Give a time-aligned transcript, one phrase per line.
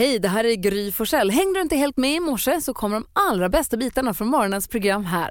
[0.00, 1.30] Hej, det här är Gry Forssell.
[1.30, 4.68] Hängde du inte helt med i morse så kommer de allra bästa bitarna från morgonens
[4.68, 5.30] program här.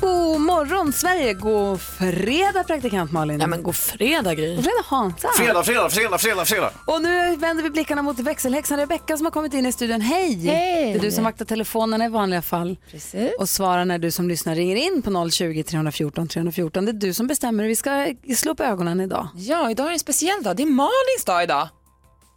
[0.00, 3.40] God morgon Sverige, god fredag praktikant Malin.
[3.40, 4.56] Ja men god fredag Gry.
[4.56, 5.28] God fredag Hansa.
[5.36, 6.72] Fredag, fredag, fredag, fredag, fredag.
[6.84, 10.00] Och nu vänder vi blickarna mot växelhäxan Rebecka som har kommit in i studion.
[10.00, 10.34] Hej!
[10.34, 10.92] Hej.
[10.92, 12.76] Det är du som vaktar telefonerna i vanliga fall.
[12.90, 13.32] Precis.
[13.38, 16.84] Och svarar när du som lyssnar ringer in på 020 314 314.
[16.84, 19.28] Det är du som bestämmer hur vi ska slå upp ögonen idag.
[19.34, 20.56] Ja, idag är en speciell dag.
[20.56, 21.68] Det är Malins dag idag.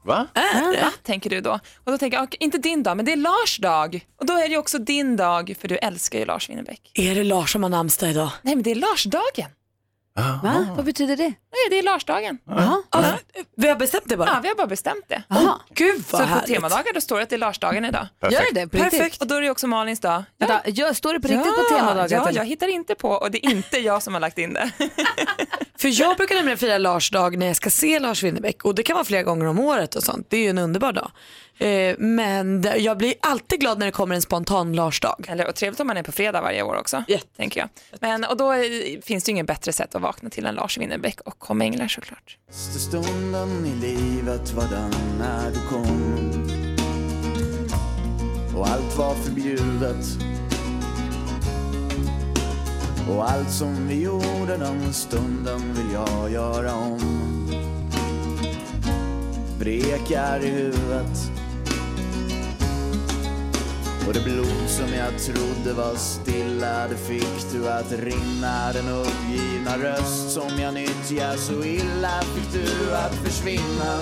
[0.03, 0.27] Va?
[0.81, 0.91] Va?
[1.03, 1.59] Tänker du då?
[1.83, 4.05] Och då tänker jag, okej, inte din dag, men det är Lars dag.
[4.19, 6.91] Och då är det ju också din dag, för du älskar ju Lars Winnerbäck.
[6.93, 8.29] Är det Lars som har namnsdag idag?
[8.41, 9.51] Nej, men det är Larsdagen.
[10.15, 10.65] Va?
[10.75, 11.23] Vad betyder det?
[11.23, 12.37] Nej, det är Larsdagen.
[12.45, 12.77] Jaha.
[12.91, 13.03] Ja,
[13.57, 14.29] vi har bestämt det bara.
[14.29, 15.23] Ja, vi har bara bestämt det.
[15.27, 15.59] Jaha.
[15.69, 16.47] Gud Så vad på härligt.
[16.55, 18.07] temadagar då står det att det är Larsdagen idag.
[18.29, 18.91] Gör det på riktigt?
[18.99, 19.21] Perfekt.
[19.21, 20.23] Och då är det också Malins dag.
[20.39, 22.17] Vänta, jag står det på riktigt på temadagar?
[22.25, 24.71] Ja, jag hittar inte på och det är inte jag som har lagt in det.
[25.77, 28.83] För jag brukar nämligen fira Lars dag när jag ska se Lars Winnerbäck och det
[28.83, 30.27] kan vara flera gånger om året och sånt.
[30.29, 31.11] Det är ju en underbar dag.
[31.61, 35.25] Eh, men det- jag blir alltid glad när det kommer en spontan Lars dag.
[35.27, 37.27] Eller och trevligt om man är på fredag varje år också, Jätte.
[37.37, 37.69] tänker jag.
[37.99, 38.61] Men, och då eh,
[39.03, 41.87] finns det ju ingen bättre sätt att vakna till än Lars Winnerbäck och Kom änglar
[41.87, 42.37] såklart.
[42.51, 46.47] Stunden i livet var den när du kom
[48.57, 50.05] Och allt var förbjudet
[53.09, 56.99] Och allt som vi gjorde den stunden vill jag göra om
[59.59, 61.31] Brekar i huvudet
[64.07, 68.73] och det blod som jag trodde var stilla Det fick du att rinna.
[68.73, 73.99] Den uppgivna röst som jag nyttjar så illa Fick du att försvinna.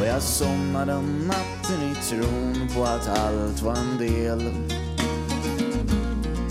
[0.00, 4.52] Och jag somnade natten i tron på att allt var en del.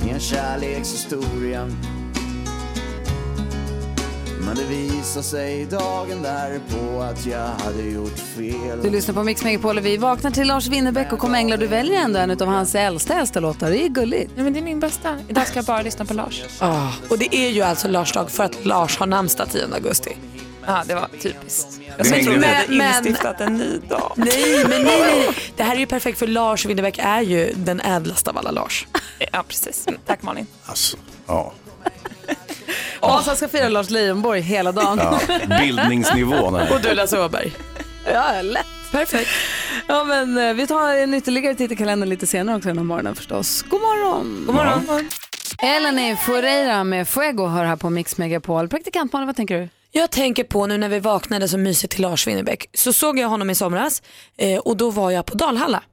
[0.06, 1.68] I en kärlekshistoria
[4.56, 9.44] men det visade sig dagen därpå att jag hade gjort fel Du lyssnar på Mix
[9.44, 11.58] Megapol och vi vaknar till Lars Winnerbäck och Kom änglar.
[11.58, 13.70] Du väljer ändå en av hans äldsta, äldsta låtar.
[13.70, 14.32] Det är gulligt.
[14.36, 15.18] Ja, men det är min bästa.
[15.28, 16.44] Idag ska jag bara lyssna på Lars.
[16.60, 20.18] Ah, och det är ju alltså Lars dag för att Lars har namnsdag 10 augusti.
[20.66, 21.80] Ja, det var typiskt.
[21.98, 22.44] Jag trodde ihop.
[22.44, 24.12] jag hade Men- instiftat en ny dag.
[24.16, 25.30] Nej, men nej, nej.
[25.56, 28.88] Det här är ju perfekt för Lars Winnerbäck är ju den ädlaste av alla Lars.
[29.32, 29.86] Ja, precis.
[30.06, 30.48] Tack Malin.
[30.66, 31.54] Alltså, ja.
[33.00, 35.00] Asa ska fira Lars Leijonborg hela dagen.
[35.02, 35.20] ja.
[35.60, 36.74] Bildningsnivån här.
[36.74, 37.54] Och du Lasse Åberg.
[38.14, 38.66] Ja, lätt.
[38.92, 39.30] Perfekt.
[39.88, 42.86] Ja, men eh, vi tar en ytterligare titt i kalendern lite senare också den här
[42.86, 43.62] morgonen förstås.
[43.62, 44.44] God morgon!
[44.46, 45.10] God morgon.
[45.62, 48.68] Eleni Foureira med Fuego hör här på Mix Megapol.
[48.70, 49.70] Praktikant Malin, vad tänker du?
[49.92, 53.28] Jag tänker på nu när vi vaknade så mysigt till Lars Winnerbäck så såg jag
[53.28, 54.02] honom i somras
[54.38, 55.84] eh, och då var jag på Dalhalla.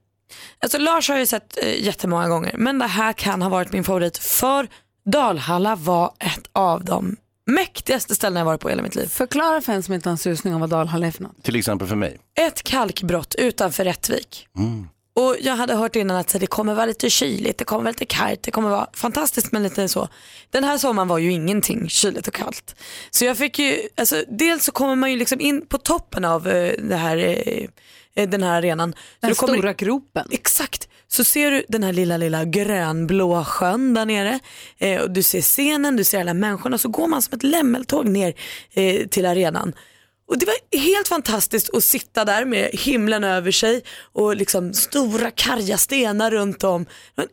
[0.63, 3.73] Alltså Lars har jag ju sett eh, jättemånga gånger men det här kan ha varit
[3.73, 4.69] min favorit för
[5.05, 9.07] Dalhalla var ett av de mäktigaste ställena jag varit på i hela mitt liv.
[9.07, 11.43] Förklara för en som inte har en susning om vad Dalhalla är för något.
[11.43, 12.19] Till exempel för mig.
[12.39, 14.49] Ett kalkbrott utanför Rättvik.
[15.15, 17.91] Och jag hade hört innan att så, det kommer vara lite kyligt, det kommer vara
[17.91, 20.09] lite kallt, det kommer vara fantastiskt men lite så.
[20.51, 22.77] Den här sommaren var ju ingenting kyligt och kallt.
[23.11, 26.49] Så jag fick ju, alltså dels så kommer man ju liksom in på toppen av
[26.49, 27.69] eh, det här, eh,
[28.15, 28.93] den här arenan.
[28.93, 30.27] Så Den du kommer- stora gropen.
[30.31, 34.39] Exakt, så ser du den här lilla, lilla grönblåa sjön där nere.
[34.79, 36.79] Eh, och du ser scenen, du ser alla människorna.
[36.79, 38.35] Så går man som ett lämmeltåg ner
[38.73, 39.73] eh, till arenan.
[40.29, 45.31] Och det var helt fantastiskt att sitta där med himlen över sig och liksom stora
[45.31, 46.85] karga stenar runt om.
[46.85, 47.27] Det var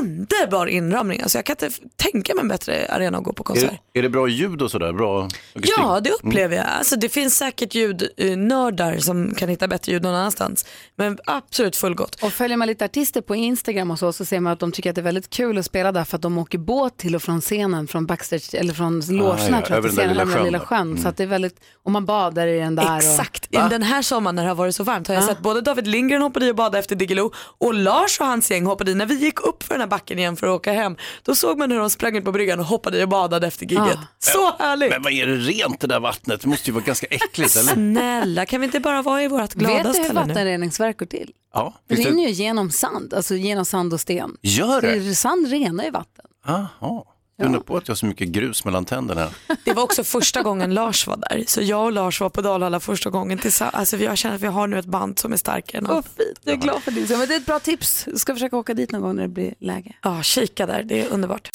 [0.00, 1.20] underbar inramning.
[1.22, 3.70] Alltså jag kan inte tänka mig en bättre arena att gå på Är, konsert.
[3.92, 4.92] det- är det bra ljud och sådär?
[4.92, 5.74] Bra akustik?
[5.78, 6.66] Ja, det upplever jag.
[6.66, 10.66] Alltså, det finns säkert ljudnördar som kan hitta bättre ljud någon annanstans.
[10.96, 12.22] Men absolut fullgott.
[12.22, 14.90] Och följer man lite artister på Instagram och så, så ser man att de tycker
[14.90, 17.22] att det är väldigt kul att spela där för att de åker båt till och
[17.22, 20.14] från scenen, från backstage, eller från logerna ja, tror jag, över till den där scenen,
[20.14, 21.02] lilla den där sjön lilla sjön.
[21.02, 22.96] Så att det är väldigt, och man badar i den där.
[22.96, 23.46] Exakt.
[23.46, 25.86] Och, Den här sommaren när det har varit så varmt har jag sett både David
[25.86, 28.94] Lindgren hoppade i och badade efter Diggiloo och Lars och hans gäng hoppade i.
[28.94, 31.58] När vi gick upp för den här backen igen för att åka hem, då såg
[31.58, 33.98] man hur de sprang ut på bryggan och hoppade i och badade efter gigget.
[33.98, 34.06] Ah.
[34.18, 34.90] Så härligt!
[34.90, 36.40] Men vad är det rent det där vattnet?
[36.40, 37.72] Det måste ju vara ganska äckligt eller?
[37.72, 40.26] Snälla, kan vi inte bara vara i vårt glada vet du hur ställe nu?
[40.28, 41.30] vattenreningsverk går till?
[41.54, 44.36] Ja, Det rinner ju genom sand, alltså genom sand och sten.
[44.42, 45.00] Gör det?
[45.02, 46.24] För Sand renar ju vatten.
[46.46, 47.02] Jaha.
[47.42, 49.28] Jag undrar på att jag har så mycket grus mellan tänderna.
[49.64, 52.80] Det var också första gången Lars var där, så jag och Lars var på Dalhalla
[52.80, 53.74] första gången tillsammans.
[53.74, 56.06] Alltså jag känner att vi har nu ett band som är starkare än allt.
[56.06, 57.06] fint, jag är glad för det.
[57.06, 58.06] Så, Men det är ett bra tips.
[58.16, 59.92] Ska försöka åka dit någon gång när det blir läge.
[60.02, 61.50] Ja, kika där, det är underbart.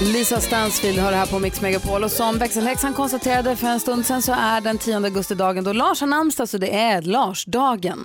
[0.00, 4.06] Lisa Stansfield har det här på Mix Megapol och som växelhäxan konstaterade för en stund
[4.06, 8.04] sedan så är den 10 augusti dagen då Lars har namnsdag så det är Larsdagen.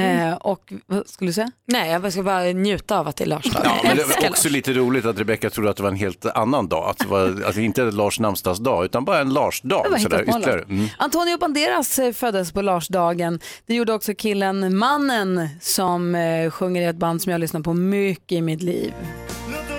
[0.00, 1.50] Eh, och vad skulle du säga?
[1.66, 3.62] Nej, jag ska bara njuta av att det är Lars dag.
[3.64, 6.26] Ja, men det var också lite roligt att Rebecca trodde att det var en helt
[6.26, 6.90] annan dag.
[6.90, 9.86] Att det, var, att det inte är Lars namnsdagsdag utan bara en Lars-dag.
[10.68, 10.88] Mm.
[10.98, 13.40] Antonio Banderas eh, föddes på Larsdagen.
[13.66, 17.74] Det gjorde också killen Mannen som eh, sjunger i ett band som jag lyssnar på
[17.74, 18.92] mycket i mitt liv.
[19.52, 19.70] Låt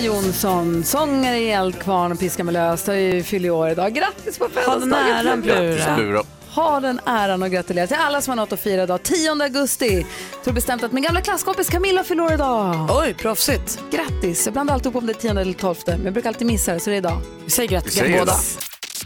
[0.00, 3.94] Jonsson, sångare i Eldkvarn och Piska med löst, har ju fyller år idag.
[3.94, 6.22] Grattis på födelsedagen Plura.
[6.54, 9.02] Ha den äran och gratulera till alla som har något att fira idag.
[9.02, 10.06] 10 augusti.
[10.44, 12.88] Tog bestämt att min gamla klasskompis Camilla fyller år idag.
[12.90, 13.78] Oj, proffsigt.
[13.90, 14.46] Grattis!
[14.46, 16.74] Jag blandar alltid upp om det är 10 eller 12, men jag brukar alltid missa
[16.74, 17.20] det, så det är idag.
[17.44, 18.32] Vi säger grattis Säger båda.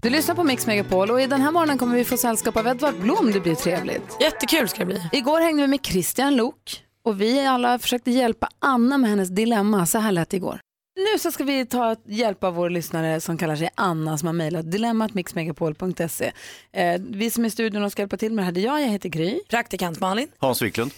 [0.02, 2.67] Du lyssnar på Mix Megapol och i den här morgonen kommer vi få sällskap av
[2.67, 3.32] Edvard Blom.
[3.32, 4.17] Det blir trevligt.
[4.20, 5.08] Jättekul ska det bli.
[5.12, 9.87] Igår hängde vi med Christian Lok och vi alla försökte hjälpa Anna med hennes dilemma.
[9.87, 10.61] Så här lät det igår.
[10.96, 14.32] Nu så ska vi ta hjälp av vår lyssnare som kallar sig Anna som har
[14.32, 16.32] mejlat dilemmatmixmegapol.se.
[16.73, 18.64] Eh, vi som är i studion och ska hjälpa till med det här, det är
[18.64, 19.41] jag, jag heter Gry.
[19.49, 20.29] Praktikant Malin.
[20.38, 20.93] Hans Wiklund.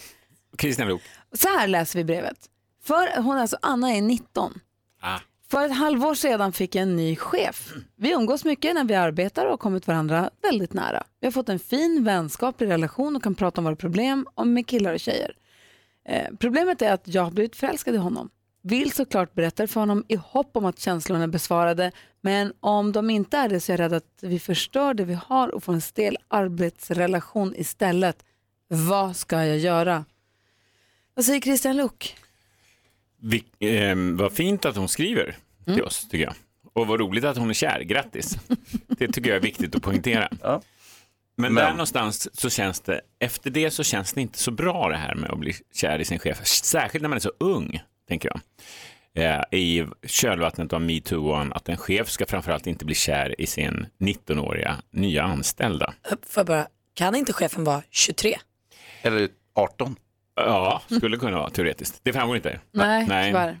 [0.59, 1.01] Christian Luuk.
[1.33, 2.37] Så här läser vi brevet.
[2.83, 4.59] För hon alltså, Anna är 19.
[5.01, 5.19] Ah.
[5.51, 7.73] För ett halvår sedan fick jag en ny chef.
[7.95, 11.03] Vi umgås mycket när vi arbetar och har kommit varandra väldigt nära.
[11.19, 14.67] Vi har fått en fin vänskaplig relation och kan prata om våra problem om med
[14.67, 15.35] killar och tjejer.
[16.09, 18.29] Eh, problemet är att jag har blivit förälskad i honom.
[18.67, 21.91] Vill såklart berätta det för honom i hopp om att känslorna är besvarade.
[22.21, 25.13] Men om de inte är det så är jag rädd att vi förstör det vi
[25.27, 28.23] har och får en stel arbetsrelation istället.
[28.67, 30.05] Vad ska jag göra?
[31.13, 32.15] Vad säger Christian Luuk?
[33.21, 35.35] Vi, ehm, vad fint att hon skriver
[35.65, 36.33] till oss, tycker jag.
[36.73, 37.79] Och vad roligt att hon är kär.
[37.81, 38.35] Grattis.
[38.87, 40.29] Det tycker jag är viktigt att poängtera.
[40.41, 40.61] Ja.
[41.35, 44.89] Men, Men- där någonstans så känns det, efter det så känns det inte så bra
[44.89, 46.45] det här med att bli kär i sin chef.
[46.45, 48.41] Särskilt när man är så ung, tänker jag.
[49.13, 53.47] Eh, I kölvattnet av metoo och att en chef ska framförallt inte bli kär i
[53.47, 55.93] sin 19-åriga nya anställda.
[56.35, 58.35] Jag bara, kan inte chefen vara 23?
[59.01, 59.95] Eller 18.
[60.35, 61.99] Ja, skulle kunna vara teoretiskt.
[62.03, 62.59] Det framgår inte.
[62.71, 63.29] Nej, Nej.
[63.29, 63.59] tyvärr.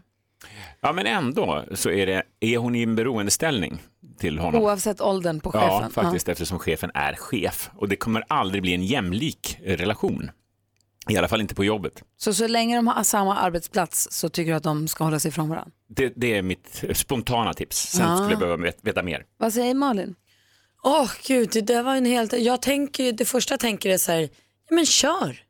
[0.81, 3.81] Ja, men ändå så är, det, är hon i en beroendeställning
[4.19, 4.61] till honom.
[4.61, 5.69] Oavsett åldern på chefen.
[5.69, 7.69] Ja, faktiskt eftersom chefen är chef.
[7.75, 10.31] Och det kommer aldrig bli en jämlik relation.
[11.09, 12.03] I alla fall inte på jobbet.
[12.17, 15.29] Så så länge de har samma arbetsplats så tycker du att de ska hålla sig
[15.29, 15.71] ifrån varandra.
[15.89, 17.77] Det, det är mitt spontana tips.
[17.91, 18.17] Sen Ah.
[18.17, 19.23] skulle jag behöva vet- veta mer.
[19.37, 20.15] Vad säger Malin?
[20.83, 22.33] Åh gud, det där var en helt...
[22.33, 24.21] Jag tänker, det första jag tänker är så här,
[24.69, 25.43] ja men kör.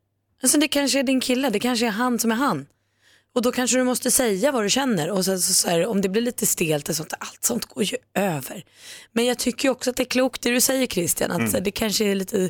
[0.43, 2.65] Alltså det kanske är din kille, det kanske är han som är han.
[3.35, 6.01] Och då kanske du måste säga vad du känner och sen så, så här, om
[6.01, 8.63] det blir lite stelt och sånt, allt sånt går ju över.
[9.11, 11.57] Men jag tycker ju också att det är klokt det du säger Christian, att så
[11.57, 12.49] här, det kanske är lite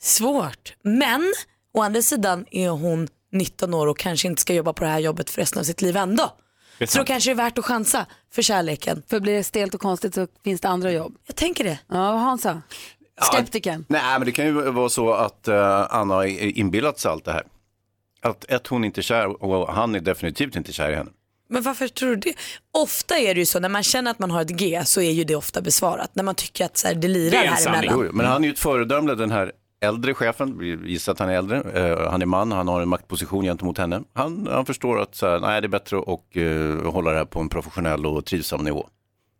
[0.00, 0.74] svårt.
[0.82, 1.32] Men
[1.76, 4.98] å andra sidan är hon 19 år och kanske inte ska jobba på det här
[4.98, 6.32] jobbet för resten av sitt liv ändå.
[6.86, 9.02] Så då kanske det är värt att chansa för kärleken.
[9.10, 11.14] För blir det stelt och konstigt så finns det andra jobb.
[11.26, 11.78] Jag tänker det.
[11.88, 12.62] Ja, Hansa?
[13.20, 13.84] Skeptiken?
[13.88, 16.24] Nej, men det kan ju vara så att eh, Anna har
[16.58, 17.42] inbillat sig allt det här.
[18.22, 21.10] Att ett, hon inte är kär och han är definitivt inte kär i henne.
[21.48, 22.34] Men varför tror du det?
[22.72, 25.10] Ofta är det ju så när man känner att man har ett G så är
[25.10, 26.10] ju det ofta besvarat.
[26.14, 27.90] När man tycker att så här, det lirar Det är en här sanning.
[27.90, 28.16] emellan.
[28.16, 31.34] Men han är ju ett föredöme, den här äldre chefen, vi gissar att han är
[31.34, 34.02] äldre, Eh, han är man, han har en maktposition gentemot henne.
[34.14, 36.36] Han, han förstår att så här, nej, det är bättre att
[36.86, 38.88] eh, hålla det här på en professionell och trivsam nivå.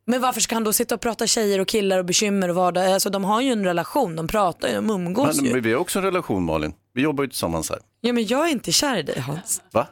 [0.08, 2.92] Men varför ska han då sitta och prata tjejer och killar och bekymmer och vardag?
[2.92, 5.52] Alltså de har ju en relation, de pratar ju, de umgås Men, ju.
[5.52, 7.78] men vi har också en relation Malin, vi jobbar ju tillsammans här.
[8.00, 9.62] Ja men jag är inte kär i dig Hans.
[9.72, 9.86] Va?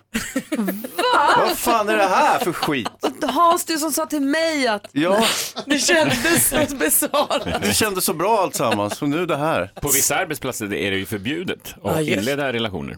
[1.38, 2.88] Vad fan är det här för skit?
[3.28, 4.88] Hans, du som sa till mig att...
[4.92, 5.24] Ja,
[5.66, 7.62] Det kändes som besvarat.
[7.62, 9.72] det kändes så bra alltsammans och nu det här.
[9.80, 12.18] På vissa arbetsplatser är det ju förbjudet att just.
[12.20, 12.96] inleda relationer.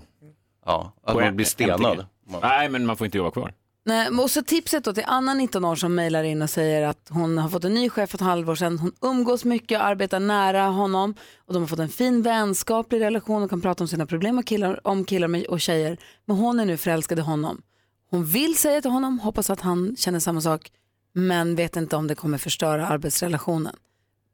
[0.67, 1.81] Ja, att På man blir stenad.
[1.93, 2.07] MTG.
[2.43, 3.53] Nej, men man får inte jobba kvar.
[3.85, 7.09] Nej, och så tipset då till Anna 19 år som mejlar in och säger att
[7.11, 8.79] hon har fått en ny chef för ett halvår sedan.
[8.79, 11.15] Hon umgås mycket och arbetar nära honom
[11.47, 14.47] och de har fått en fin vänskaplig relation och kan prata om sina problem och
[14.47, 15.97] killar, om killar och tjejer.
[16.25, 17.63] Men hon är nu förälskad i honom.
[18.11, 20.71] Hon vill säga till honom, hoppas att han känner samma sak,
[21.13, 23.77] men vet inte om det kommer förstöra arbetsrelationen.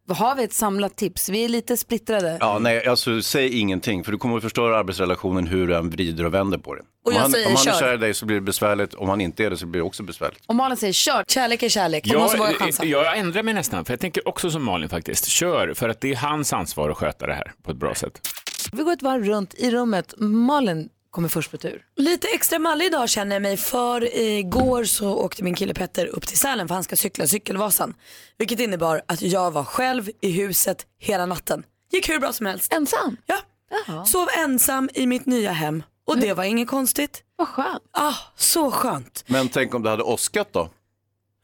[0.09, 1.29] Har vi ett samlat tips?
[1.29, 2.37] Vi är lite splittrade.
[2.41, 6.25] Ja, nej, alltså säg ingenting för du kommer att förstöra arbetsrelationen hur du än vrider
[6.25, 6.81] och vänder på det.
[6.81, 8.95] Och om jag han, säger om han är kär i dig så blir det besvärligt,
[8.95, 10.43] om han inte är det så blir det också besvärligt.
[10.47, 11.25] Och Malin säger kör.
[11.29, 12.85] Kärlek är kärlek, man måste våga chansa.
[12.85, 15.27] jag, jag ändrar mig nästan, för jag tänker också som Malin faktiskt.
[15.27, 18.21] Kör, för att det är hans ansvar att sköta det här på ett bra sätt.
[18.73, 20.15] Vi går ett varv runt i rummet.
[20.19, 21.85] Malin, kommer först på tur?
[21.97, 26.27] Lite extra mallig idag känner jag mig för igår så åkte min kille Petter upp
[26.27, 27.95] till Sälen för han ska cykla Cykelvasan.
[28.39, 31.65] Vilket innebar att jag var själv i huset hela natten.
[31.91, 32.73] Gick hur bra som helst.
[32.73, 33.17] Ensam?
[33.27, 34.05] Ja.
[34.07, 37.23] Sov ensam i mitt nya hem och det var inget konstigt.
[37.37, 37.83] Vad skönt.
[37.91, 39.25] Ah, så skönt.
[39.27, 40.71] Men tänk om det hade åskat då?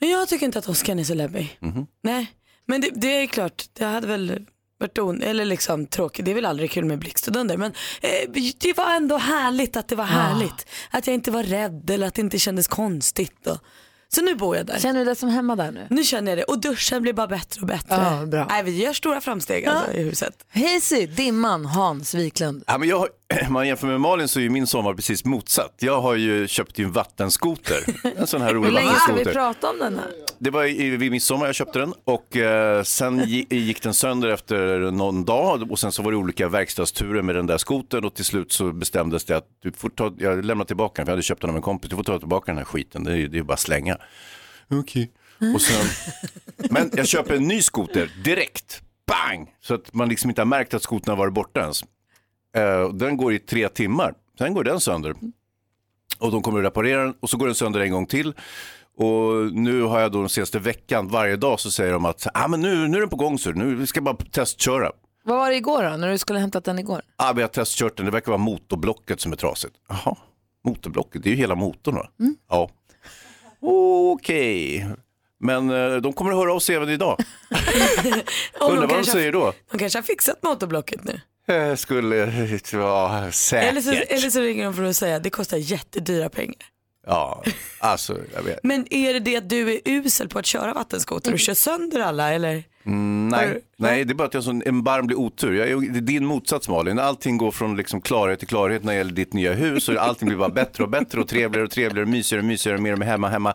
[0.00, 1.58] Men jag tycker inte att Oskar är så läbbig.
[2.02, 2.32] Nej,
[2.66, 4.46] men det, det är klart, det hade väl
[4.78, 6.24] varit on eller liksom tråkigt.
[6.24, 7.56] Det är väl aldrig kul med blixt och dunder.
[7.56, 10.66] Men eh, det var ändå härligt att det var härligt.
[10.90, 13.46] Att jag inte var rädd eller att det inte kändes konstigt.
[13.46, 13.58] Och...
[14.08, 14.78] Så nu bor jag där.
[14.78, 15.86] Känner du dig som hemma där nu?
[15.90, 17.96] Nu känner jag det och duschen blir bara bättre och bättre.
[18.20, 18.46] Ja, bra.
[18.50, 20.46] Nej, vi gör stora framsteg alltså, i huset.
[20.52, 22.64] Hazy, Dimman, Hans Wiklund.
[22.66, 23.08] Ja, men jag
[23.50, 25.74] man jämför med Malin så är ju min sommar precis motsatt.
[25.78, 27.84] Jag har ju köpt en vattenskoter.
[28.18, 29.32] En sån här Hur rolig länge ska vi vattenskoter.
[29.32, 30.06] prata om den här?
[30.38, 34.28] Det var i, vid midsommar jag köpte den och eh, sen gi- gick den sönder
[34.28, 38.14] efter någon dag och sen så var det olika verkstadsturer med den där skotern och
[38.14, 41.14] till slut så bestämdes det att du får ta, jag lämnar tillbaka den, för jag
[41.16, 43.16] hade köpt den av en kompis, du får ta tillbaka den här skiten, det är,
[43.16, 43.96] ju- det är bara slänga.
[44.70, 45.10] Okej.
[45.54, 45.86] Och sen,
[46.70, 50.74] men jag köper en ny skoter direkt, bang, så att man liksom inte har märkt
[50.74, 51.84] att skotern har varit borta ens.
[52.58, 55.14] Eh, den går i tre timmar, sen går den sönder.
[56.18, 58.34] Och de kommer att reparera den och så går den sönder en gång till.
[58.96, 62.48] Och nu har jag då den senaste veckan, varje dag så säger de att ah,
[62.48, 64.92] men nu, nu är den på gång så nu ska jag bara testköra.
[65.24, 67.02] Vad var det igår då, när du skulle hämtat den igår?
[67.16, 69.74] Ah, vi har testkört den, det verkar vara motorblocket som är trasigt.
[69.88, 70.16] Jaha,
[70.64, 72.08] motorblocket, det är ju hela motorn va?
[72.48, 72.70] Ja.
[73.60, 74.86] Okej,
[75.40, 77.16] men eh, de kommer att höra av sig även idag.
[78.60, 79.52] Undrar vad de säger då?
[79.70, 81.20] de kanske har fixat motorblocket nu.
[81.48, 83.70] Eh, Skulle eh, vara säkert.
[83.70, 86.56] Eller så, eller så ringer de för att säga att det kostar jättedyra pengar.
[87.06, 87.42] Ja,
[87.78, 88.58] alltså jag vet.
[88.62, 92.00] Men är det det att du är usel på att köra vattenskoter och kör sönder
[92.00, 92.64] alla eller?
[92.86, 95.54] Mm, nej, du- nej, det är bara att jag har en erbarmlig otur.
[95.54, 96.98] Jag är, det är din motsats Malin.
[96.98, 100.28] Allting går från liksom klarhet till klarhet när det gäller ditt nya hus och allting
[100.28, 103.06] blir bara bättre och bättre och trevligare och trevligare, mysigare och mysigare, mer och mer
[103.06, 103.54] hemma, hemma.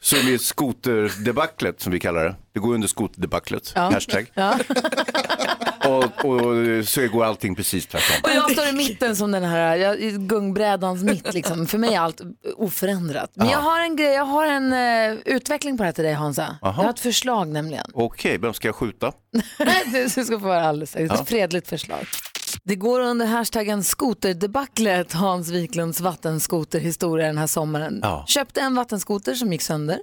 [0.00, 2.34] Så blir skoterdebaclet som vi kallar det.
[2.52, 4.26] Det går under skoterdebaclet, hashtag.
[5.88, 8.16] Och, och så går allting precis tvärtom.
[8.22, 9.98] Och jag står i mitten som den här jag,
[10.28, 11.34] gungbrädans mitt.
[11.34, 11.66] Liksom.
[11.66, 12.20] För mig är allt
[12.56, 13.30] oförändrat.
[13.34, 16.12] Men jag har en grej, jag har en eh, utveckling på det här till dig
[16.12, 16.58] Hansa.
[16.62, 17.86] Jag har ett förslag nämligen.
[17.94, 19.12] Okej, vem ska jag skjuta?
[19.92, 20.96] du ska få höra alldeles.
[20.96, 22.06] Ett fredligt förslag.
[22.62, 28.00] Det går under hashtaggen skoterdebaclet Hans Wiklunds vattenskoterhistoria den här sommaren.
[28.02, 28.24] Ja.
[28.28, 30.00] Köpte en vattenskoter som gick sönder.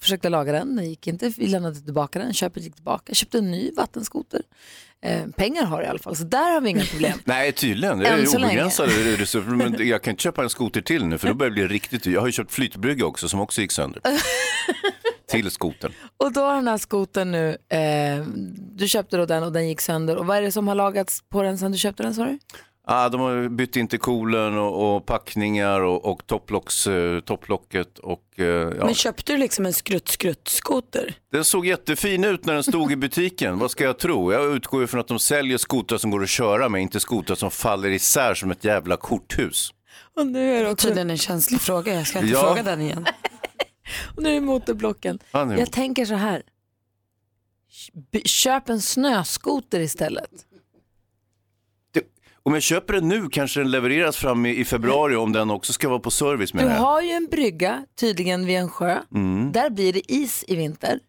[0.00, 1.32] Försökte laga den, den gick inte.
[1.36, 3.14] Vi lämnade tillbaka den, köpet gick tillbaka.
[3.14, 4.42] Köpte en ny vattenskoter.
[5.02, 7.18] Eh, pengar har jag i alla fall, så där har vi inga problem.
[7.24, 7.98] Nej, tydligen.
[7.98, 9.50] Det är obegränsade resurser.
[9.50, 12.06] Men jag kan inte köpa en skoter till nu för då börjar det bli riktigt.
[12.06, 14.02] Jag har ju köpt flytbrygga också som också gick sönder.
[15.28, 15.92] till skotern.
[16.16, 18.24] Och då har den här skotern nu, eh,
[18.76, 20.16] du köpte då den och den gick sönder.
[20.16, 22.38] Och vad är det som har lagats på den sen du köpte den sa du?
[22.88, 27.98] Ah, de har bytt intercoolen och, och packningar och, och topplocks, eh, topplocket.
[27.98, 28.84] Och, eh, ja.
[28.84, 31.14] Men köpte du liksom en skrutt-skrutt-skoter?
[31.32, 33.58] Den såg jättefin ut när den stod i butiken.
[33.58, 34.32] Vad ska jag tro?
[34.32, 37.36] Jag utgår ju från att de säljer skotrar som går att köra med, inte skotrar
[37.36, 39.70] som faller isär som ett jävla korthus.
[40.16, 42.40] Och nu är det också tydligen en känslig fråga, jag ska inte Ja.
[42.40, 43.06] fråga den igen.
[44.16, 45.18] Och nu är det motorblocken.
[45.32, 46.42] Jag tänker så här.
[48.24, 50.30] Köp en snöskoter istället.
[51.92, 52.02] Det,
[52.42, 55.72] om jag köper den nu kanske den levereras fram i, i februari om den också
[55.72, 56.78] ska vara på service Du menar jag.
[56.80, 59.00] har ju en brygga, tydligen vid en sjö.
[59.52, 61.00] Där blir det is i vinter.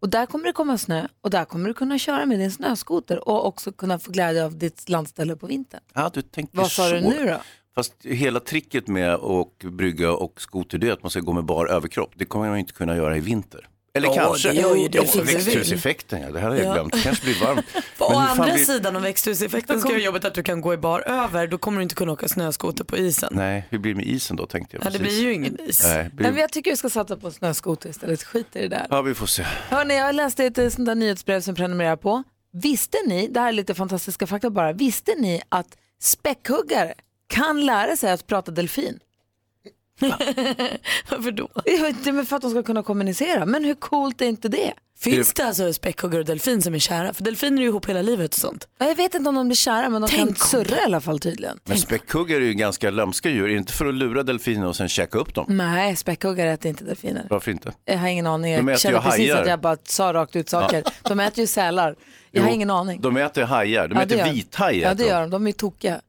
[0.00, 3.28] Och där kommer det komma snö och där kommer du kunna köra med din snöskoter
[3.28, 5.80] och också kunna få glädje av ditt landställe på vintern.
[5.94, 6.94] Ja, du tänker Vad sa så.
[6.94, 7.40] du nu då?
[7.80, 11.44] Fast hela tricket med att brygga och skoter det är att man ska gå med
[11.44, 12.10] bar överkropp.
[12.14, 13.68] Det kommer man inte kunna göra i vinter.
[13.94, 14.48] Eller Åh, kanske.
[14.48, 16.30] det gör ju det Ja, du växthuseffekten, ja.
[16.30, 16.72] Det här har jag Ja.
[16.72, 16.92] glömt.
[16.92, 17.64] Det kanske blir varmt.
[17.98, 21.00] Å andra blir- sidan om växthuseffekten ska göra jobbet att du kan gå i bar
[21.08, 23.28] över, då kommer du inte kunna åka snöskoter på isen.
[23.32, 24.86] Nej, hur blir det med isen då tänkte jag.
[24.86, 25.82] Ja, det blir ju ingen is.
[25.84, 26.22] Nej, blir...
[26.22, 28.22] Nej, men jag tycker vi ska satsa på snöskoter istället.
[28.22, 28.86] Skit i det där.
[28.90, 29.42] Ja, vi får se.
[29.68, 32.22] Hörrni, jag läste ett eh, sånt där nyhetsbrev som jag prenumererar på.
[32.52, 36.94] Visste ni, det här är lite fantastiska fakta bara, visste ni att späckhuggare
[37.30, 38.98] kan lära sig att prata delfin?
[41.10, 41.48] Varför då?
[41.64, 43.46] Jag vet inte, men för att de ska kunna kommunicera.
[43.46, 44.72] Men hur coolt är inte det?
[44.98, 47.12] Finns det alltså späckhuggare och delfin som är kära?
[47.14, 48.68] För delfiner är ju ihop hela livet och sånt.
[48.78, 51.00] Ja, Jag vet inte om de blir kära, men de Tänk kan surra i alla
[51.00, 51.58] fall tydligen.
[51.64, 53.44] Men späckhuggare är ju ganska lömska djur.
[53.44, 55.44] Är det inte för att lura delfiner och sen käka upp dem?
[55.48, 57.26] Nej, späckhuggare äter inte delfiner.
[57.30, 57.72] Varför inte?
[57.84, 58.56] Jag har ingen aning.
[58.56, 59.42] De äter Jag känner ju precis hajar.
[59.42, 60.84] att jag bara sa rakt ut saker.
[61.02, 61.96] De äter ju sälar.
[62.30, 63.00] Jag har Jo, ingen aning.
[63.00, 63.88] De äter hajar.
[63.88, 64.88] De Ja, äter vithajar.
[64.88, 65.30] Ja, det gör de.
[65.30, 66.00] De är tokiga.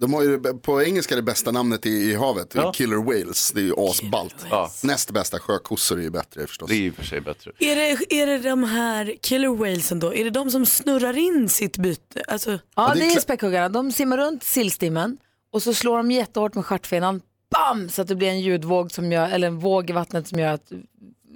[0.00, 2.72] De har ju på engelska det bästa namnet i, i havet, Ja.
[2.72, 3.52] Killer Whales.
[3.52, 4.36] Det är ju asballt.
[4.50, 4.70] Ja.
[4.82, 6.68] Näst bästa sjökossor är ju bättre förstås.
[6.70, 7.50] Det är och för sig bättre.
[7.58, 10.14] Är det, är det de här killer whalesen då?
[10.14, 12.22] Är det de som snurrar in sitt byte?
[12.28, 13.68] Alltså, Ja, det det är är späckhuggarna.
[13.68, 15.16] De simmar runt sillstimmen
[15.52, 17.20] och så slår de jättehårt med stjärtfenan,
[17.50, 20.38] bam, så att det blir en ljudvåg som gör, eller en våg i vattnet som
[20.38, 20.72] gör att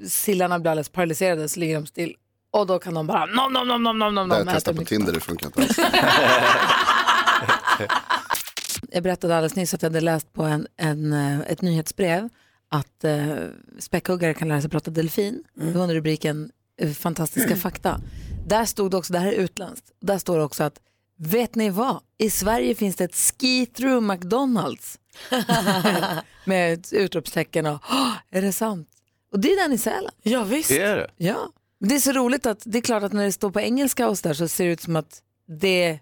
[0.08, 2.14] sillarna blir alldeles paralyserade så ligger de still.
[2.50, 4.48] Och då kan de bara nom nom nom nom nom nom Det har nom.
[4.48, 5.76] jag testat på Tinder, det funkar inte alls.
[8.92, 12.28] Jag berättade alldeles nyss att jag hade läst på en, en, eh, ett nyhetsbrev
[12.70, 13.36] att eh,
[13.78, 15.44] späckhuggare kan lära sig prata delfin.
[15.60, 15.76] Mm.
[15.76, 18.00] Under rubriken eh, fantastiska fakta.
[18.46, 20.80] Där stod det också, det här är utländskt, där står det också att
[21.18, 22.00] vet ni vad?
[22.18, 24.98] I Sverige finns det ett ski-through McDonalds.
[26.44, 28.88] Med utropstecken och "Åh, är det sant?
[29.32, 30.10] Och det är den i Sälen.
[30.22, 30.68] Ja visst.
[30.68, 31.10] Det är det.
[31.16, 31.48] Ja.
[31.80, 34.18] Det är så roligt att det är klart att när det står på engelska och
[34.18, 35.22] så där så ser det ut som att
[35.60, 36.00] det är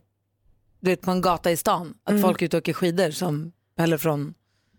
[0.80, 1.94] du vet, på en gata i stan.
[2.04, 4.34] Att folk är ute och åker skidor som eller från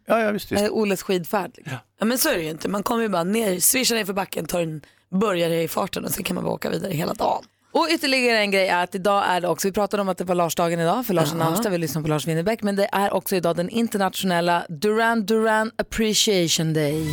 [0.08, 0.52] Ja, ja visst.
[0.52, 0.64] visst.
[0.64, 1.52] eh, Oles skidfärd.
[1.58, 1.78] Liksom.
[2.00, 2.70] Ja men så är det ju inte.
[2.70, 6.12] Man kommer ju bara ner, swishar ner för backen, tar en burgare i farten och
[6.12, 7.44] sen kan man bara åka vidare hela dagen.
[7.72, 10.24] Och ytterligare en grej är att idag är det också, vi pratade om att det
[10.24, 13.36] var Larsdagen idag för Lars namnsdag, vi lyssnar på Lars Winnerbäck, men det är också
[13.36, 17.08] idag den internationella Duran Duran Appreciation Day.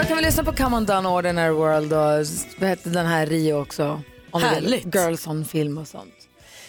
[0.00, 3.54] Idag kan vi lyssna på Come On Down Ordinary World och hette den här Rio
[3.54, 4.02] också?
[4.30, 4.42] Om.
[4.42, 4.94] Härligt.
[4.94, 6.14] Girls on film och sånt.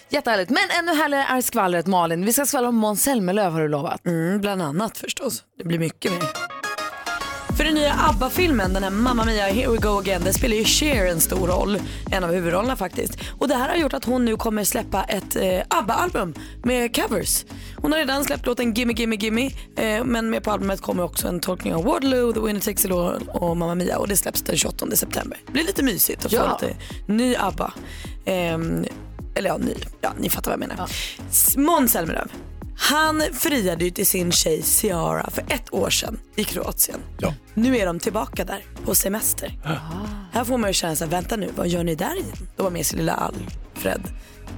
[0.09, 0.49] Jättehärligt.
[0.49, 2.25] Men ännu härligare är skvallret Malin.
[2.25, 4.05] Vi ska skvallra om Måns Zelmerlöw har du lovat.
[4.05, 5.43] Mm, bland annat förstås.
[5.57, 6.50] Det blir mycket mer.
[7.61, 10.63] För den nya ABBA-filmen, den här Mamma Mia, Here We Go Again, där spelar ju
[10.63, 11.77] Cher en stor roll.
[12.11, 13.17] En av huvudrollerna faktiskt.
[13.39, 17.45] Och det här har gjort att hon nu kommer släppa ett eh, ABBA-album med covers.
[17.77, 19.45] Hon har redan släppt låten Gimme Gimme Gimme,
[19.77, 22.91] eh, men med på albumet kommer också en tolkning av Waterloo, The Winner Takes It
[22.91, 25.37] All och Mamma Mia och det släpps den 28 september.
[25.45, 26.57] Det blir lite mysigt att få Ja.
[26.61, 26.75] lite
[27.05, 27.73] ny ABBA.
[28.25, 28.85] Ehm,
[29.35, 29.73] eller ja, ny.
[30.01, 30.89] Ja, ni fattar vad jag menar.
[31.55, 31.61] Ja.
[31.61, 32.27] Måns Zelmerlöw.
[32.77, 36.99] Han friade ju till sin tjej Ciara för ett år sedan i Kroatien.
[37.19, 37.33] Ja.
[37.53, 39.59] Nu är de tillbaka där på semester.
[40.31, 42.47] Här får man ju känna sig, vänta nu, vad gör ni där igen?
[42.55, 44.01] Då var med sin lilla Alfred,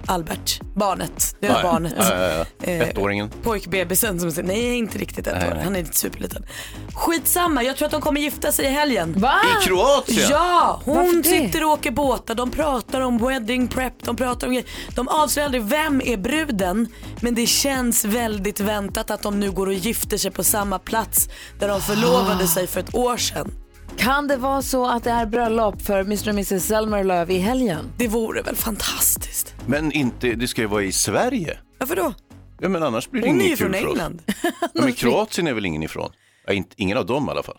[0.08, 1.60] Albert, barnet, Ja, ja.
[1.64, 1.94] barnet.
[1.98, 2.72] Ja, ja, ja.
[2.72, 3.30] Eh, Ettåringen.
[3.44, 6.46] Pojkbebisen som säger, nej inte riktigt ett år, han är inte superliten.
[6.94, 9.14] Skitsamma, jag tror att de kommer gifta sig i helgen.
[9.18, 9.36] Va?
[9.62, 10.28] I Kroatien?
[10.32, 11.30] Ja, hon det?
[11.30, 14.62] sitter och åker båtar, de pratar om wedding prep, de pratar om.
[14.96, 16.88] De avslöjar aldrig vem är bruden,
[17.22, 21.30] men det känns väldigt väntat att de nu går och gifter sig på samma plats
[21.60, 23.52] där de förlovade sig för ett år sedan.
[23.98, 27.92] Kan det vara så att det är bröllop för Mr och Mrs Zelmerlöw i helgen?
[27.98, 29.54] Det vore väl fantastiskt?
[29.66, 31.58] Men inte, det ska ju vara i Sverige.
[31.78, 32.14] Varför då?
[32.60, 33.90] Ja, men annars blir det Hon är ju från för oss.
[33.90, 34.22] England.
[34.62, 36.12] Ja, men Kroatien är väl ingen ifrån?
[36.48, 37.58] Ja, inte, ingen av dem i alla fall.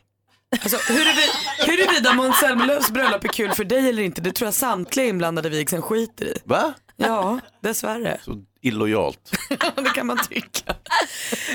[0.63, 1.33] Alltså, huruvida,
[1.67, 5.49] huruvida Måns Zelmerlöws bröllop är kul för dig eller inte, det tror jag samtliga inblandade
[5.49, 6.39] vigseln skiter i.
[6.45, 6.75] Va?
[6.97, 8.19] Ja, dessvärre.
[8.25, 9.33] Så illojalt.
[9.77, 10.75] det kan man tycka.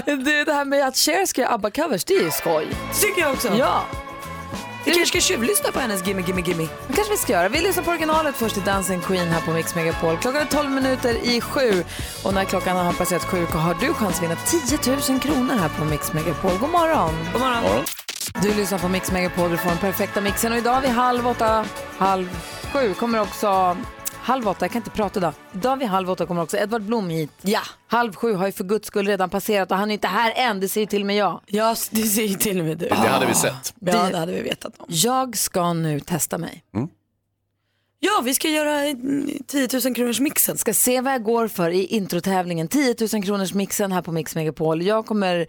[0.06, 2.68] Du, det här med att Cher ska göra ABBA-covers, det är ju skoj.
[3.02, 3.56] Tycker jag också.
[3.58, 3.86] Ja,
[4.86, 6.68] Vi kanske ska tjuvlyssna på hennes Gimme Gimme Gimme.
[6.88, 7.50] det kanske vi ska göra.
[7.50, 10.18] Vi lyssnar på originalet först i Dancing Queen här på Mix Megapol.
[10.18, 11.84] Klockan är 12 minuter i sju
[12.24, 15.70] och när klockan har passerat sju har du chans att vinna 10 000 kronor här
[15.70, 16.52] på Mix Megapol.
[16.60, 17.13] God morgon!
[17.34, 17.63] God morgon.
[17.63, 17.86] Morgon.
[18.42, 21.65] Du lyssnar på Mix Megapol, du får den perfekta mixen och idag vid halv åtta,
[21.98, 22.30] halv
[22.74, 23.78] sju kommer också
[24.30, 25.34] Halv åtta, jag kan inte prata idag.
[25.54, 27.32] Idag vid halv åtta kommer också Edvard Blom hit.
[27.42, 27.62] Ja.
[27.88, 30.60] Halv sju har ju för guds skull redan passerat och han är inte här än,
[30.60, 31.42] det säger till och med jag.
[31.46, 32.88] Ja, det säger till och med du.
[32.88, 33.74] Det hade vi sett.
[33.80, 34.86] Ja, det hade vi vetat om.
[34.89, 36.63] Jag ska nu testa mig.
[38.00, 40.58] Ja, vi ska göra mm, 10 000 kronors mixen.
[40.58, 42.68] Ska se vad jag går för i introtävlingen.
[42.68, 44.82] 10 000 kronors mixen här på Mix Megapol.
[44.82, 45.48] Jag kommer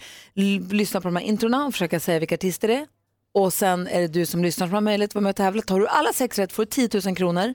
[0.74, 2.86] lyssna på de här introna och försöka säga vilka artister det är.
[3.34, 5.62] Och sen är det du som lyssnar som har möjlighet att vara med och tävla.
[5.62, 7.54] Tar du alla sex rätt får du 10 000 kronor.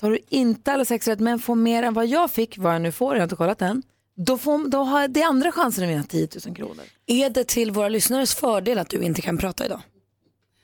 [0.00, 2.82] Tar du inte alla sex rätt men får mer än vad jag fick, vad jag
[2.82, 3.82] nu får, jag har inte kollat än.
[4.16, 6.84] Då, får, då har det andra chansen att vinna 10 000 kronor.
[7.06, 9.80] Är det till våra lyssnares fördel att du inte kan prata idag?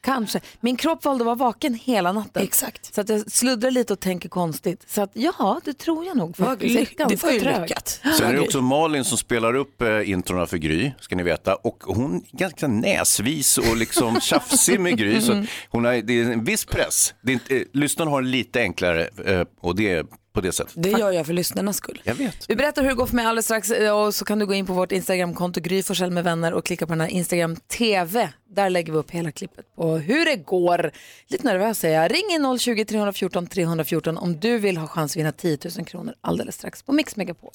[0.02, 0.40] Kanske.
[0.60, 2.42] Min kropp valde att vara vaken hela natten.
[2.42, 2.94] Exakt.
[2.94, 4.84] Så att jag sluddrar lite och tänker konstigt.
[4.86, 6.98] Så att ja, det tror jag nog faktiskt.
[7.08, 8.00] Det var ju lyckat.
[8.18, 11.54] Sen är det också Malin som spelar upp eh, introna för Gry, ska ni veta.
[11.54, 15.20] Och hon är ganska näsvis och liksom tjafsig med Gry.
[15.20, 17.14] Så att hon har, det är en viss press.
[17.22, 20.52] Det är inte, eh, lyssnarna har det lite enklare eh, och det är på det
[20.52, 20.72] sättet.
[20.76, 22.02] Det gör jag för lyssnarnas skull.
[22.04, 22.50] Jag vet.
[22.50, 24.54] Vi berättar hur det går för mig alldeles strax eh, och så kan du gå
[24.54, 28.28] in på vårt Instagramkonto Gry Forssell med vänner och klicka på den här Instagram TV.
[28.50, 30.90] Där lägger vi upp hela klippet på hur det går.
[31.28, 32.12] Lite nervös är jag.
[32.12, 36.14] Ring in 020 314 314 om du vill ha chans att vinna 10 000 kronor
[36.20, 37.50] alldeles strax på Mix Megapol.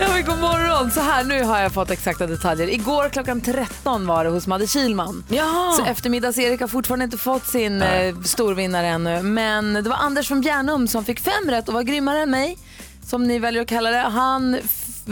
[0.00, 0.90] Ja, men god morgon!
[0.90, 2.68] Så här, nu har jag fått exakta detaljer.
[2.74, 5.24] Igår klockan 13 var det hos Madde Kilman.
[5.28, 5.72] Jaha.
[5.72, 9.22] Så eftermiddags-Erik har fortfarande inte fått sin eh, storvinnare ännu.
[9.22, 12.58] Men det var Anders från Bjärnum som fick fem rätt och var grymmare än mig.
[13.06, 13.98] Som ni väljer att kalla det.
[13.98, 14.56] Han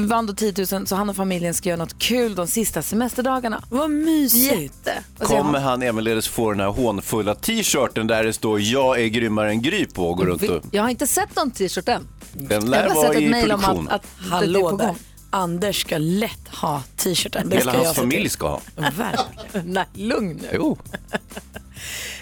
[0.07, 3.63] vann då 10 000 så han och familjen ska göra något kul de sista semesterdagarna.
[3.71, 4.61] Vad mysigt.
[4.61, 4.93] Jätte.
[5.19, 5.83] Kommer han?
[5.83, 10.11] ävenledes få den här hånfulla t-shirten där det står jag är grymmare än Gry på
[10.11, 10.63] och gå runt och...
[10.71, 12.09] Jag har inte sett någon t-shirt än.
[12.33, 13.89] Den Jag lär har bara vara sett ett i mejl om produktion.
[13.89, 14.87] att, att det är Hallå på där.
[14.87, 14.97] gång.
[15.31, 17.49] Anders ska lätt ha t-shirten.
[17.49, 18.31] Det Hela ska jag hans se familj till.
[18.31, 18.61] ska ha.
[18.77, 19.73] Verkligen.
[19.73, 20.49] Nej, lugn nu.
[20.55, 20.79] Jo.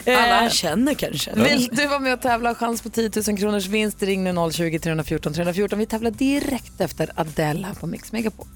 [0.07, 1.35] Alla Eh, han känner kanske.
[1.35, 4.03] Vill du vara med och tävla och chans på 10 000 kronors vinst?
[4.03, 5.79] Ring nu 020 314 314.
[5.79, 8.47] Vi tävlar direkt efter Adele här på Mix Megapol.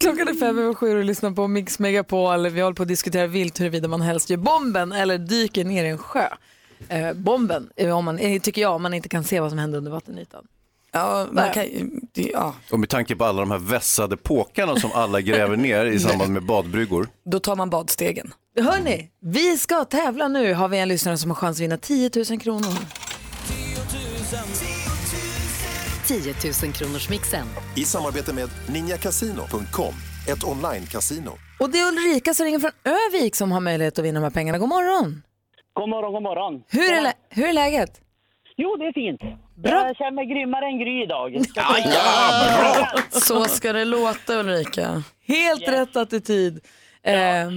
[0.00, 2.48] Klockan är fem över sju och lyssnar på Mix Megapol.
[2.48, 5.88] Vi håller på att diskutera vilt huruvida man helst gör bomben eller dyker ner i
[5.88, 6.28] en sjö.
[6.88, 9.58] Eh, bomben, eh, om man, eh, tycker jag, om man inte kan se vad som
[9.58, 10.44] händer under vattenytan.
[10.92, 11.64] Ja, man kan,
[12.12, 12.54] det- ja.
[12.70, 16.32] Och med tanke på alla de här vässade påkarna som alla gräver ner i samband
[16.32, 17.08] med badbryggor.
[17.24, 18.34] Då tar man badstegen.
[18.60, 20.52] Hörni, vi ska tävla nu.
[20.54, 22.72] Har vi en lyssnare som har chans att vinna 10 000 kronor.
[26.06, 26.34] 10
[26.64, 27.46] 000 kronors mixen.
[27.76, 29.94] I samarbete med ninjakasino.com,
[30.28, 31.30] ett online-casino.
[31.60, 34.30] Och det är Ulrika som ringer från Övik som har möjlighet att vinna de här
[34.30, 34.58] pengarna.
[34.58, 35.22] God morgon!
[35.74, 36.62] God morgon, god morgon.
[36.68, 38.00] Hur är, lä- hur är läget?
[38.56, 39.20] Jo, det är fint.
[39.62, 39.86] Bra.
[39.86, 41.44] Jag känner mig grymmare än Gry idag.
[43.10, 45.02] Så ska det låta Ulrika.
[45.28, 46.60] Helt rätt attityd.
[47.02, 47.48] Eh, eh,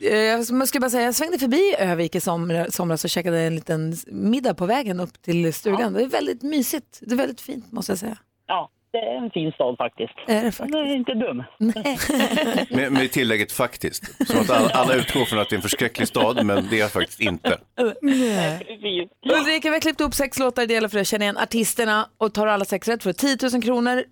[0.00, 3.94] jag ska bara säga, jag svängde förbi Övik i somr- somras och käkade en liten
[4.06, 5.92] middag på vägen upp till stugan.
[5.92, 6.98] Det är väldigt mysigt.
[7.00, 8.16] Det är väldigt fint måste jag säga.
[8.46, 10.12] Ja, det är en fin stad faktiskt.
[10.26, 10.76] Är det Den faktiskt?
[10.76, 11.42] är inte dum.
[12.76, 14.26] Med, med tillägget faktiskt.
[14.28, 16.88] Som att alla, alla utgår från att det är en förskräcklig stad, men det är
[16.88, 17.58] faktiskt inte.
[17.80, 19.10] Precis.
[19.40, 20.66] Ulrika, vi har klippt upp sex låtar.
[20.66, 23.62] Det gäller för att känna igen artisterna och tar alla sex rätt du 10 000
[23.62, 24.04] kronor.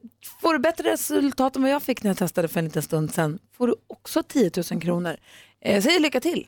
[0.43, 3.15] Får du bättre resultat än vad jag fick när jag testade för en liten stund
[3.15, 5.17] sedan får du också 10 000 kronor.
[5.61, 6.47] Eh, Jag säger lycka till.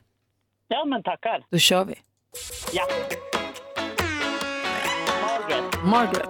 [0.68, 1.44] Ja, men tackar.
[1.50, 1.94] Då kör vi.
[2.72, 2.86] Ja.
[5.22, 5.84] Margaret.
[5.84, 6.28] Margaret.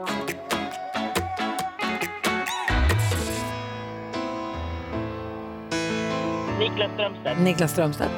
[6.59, 7.40] Niklas Strömstedt.
[7.40, 8.11] Niklas Strömstedt.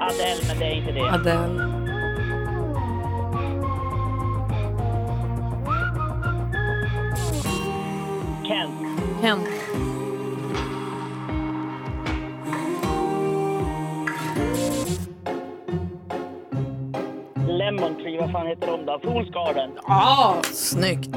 [0.00, 1.00] Adele, men det är inte det.
[1.12, 1.81] Adele.
[8.52, 8.74] Kent.
[9.22, 9.48] Kent.
[17.48, 19.00] Lemon Tree, vad fan heter de då?
[19.02, 19.70] Fools Garden.
[19.86, 21.16] Ja, snyggt.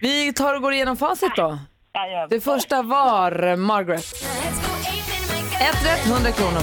[0.00, 1.58] Vi tar och går igenom facit då.
[2.30, 4.04] Det första var Margaret.
[5.60, 6.62] Ett rätt, 100 kronor.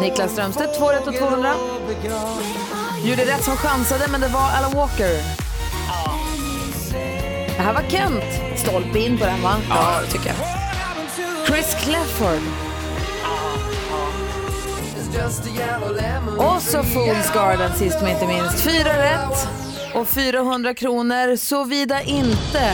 [0.00, 1.54] Niklas Strömstedt, två rätt och 200.
[3.04, 5.45] Gjorde rätt som chansade, men det var Alan Walker.
[7.56, 8.58] Det här var Kent.
[8.58, 9.56] Stolpe in på den, va?
[9.68, 10.36] Ja, det tycker jag.
[11.46, 12.40] Chris Clefford.
[16.38, 18.60] Och så Fools Garden sist men inte minst.
[18.60, 19.48] Fyra rätt
[19.94, 22.72] och 400 kronor, såvida inte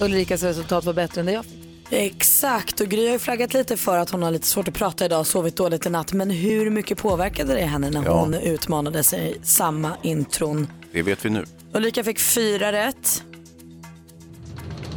[0.00, 1.54] Ulrikas resultat var bättre än det jag fick.
[1.90, 5.04] Exakt, och Gry har ju flaggat lite för att hon har lite svårt att prata
[5.04, 6.12] idag, sovit dåligt i natt.
[6.12, 8.20] Men hur mycket påverkade det henne när Ja.
[8.20, 10.68] hon utmanade sig samma intron?
[10.92, 11.44] Det vet vi nu.
[11.74, 13.22] Ulrika fick fyra rätt.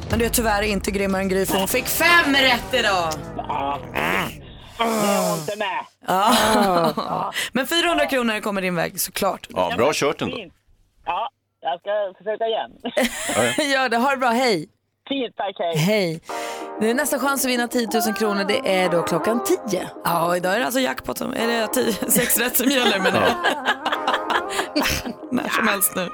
[0.10, 3.14] Men du är tyvärr inte grymmare än Gry för hon fick fem rätt idag.
[3.38, 3.80] Ja.
[4.78, 5.86] Hon inte med.
[6.08, 7.34] Ja.
[7.52, 9.48] Men 400 kronor kommer din väg såklart.
[9.50, 10.38] Ja, bra kört ändå.
[11.06, 11.30] Ja,
[11.62, 12.72] jag ska försöka igen.
[13.74, 14.70] Gör det, ha det bra, hej!
[15.10, 15.78] Fint, tack, hej.
[15.78, 16.22] Hej!
[16.80, 19.90] Det är nästa chans att vinna 10 000 kronor, det är då klockan 10.
[20.04, 23.14] Ja, idag är det alltså jackpot som, är det tio, sex rätt som gäller men
[25.32, 26.10] när som helst nu.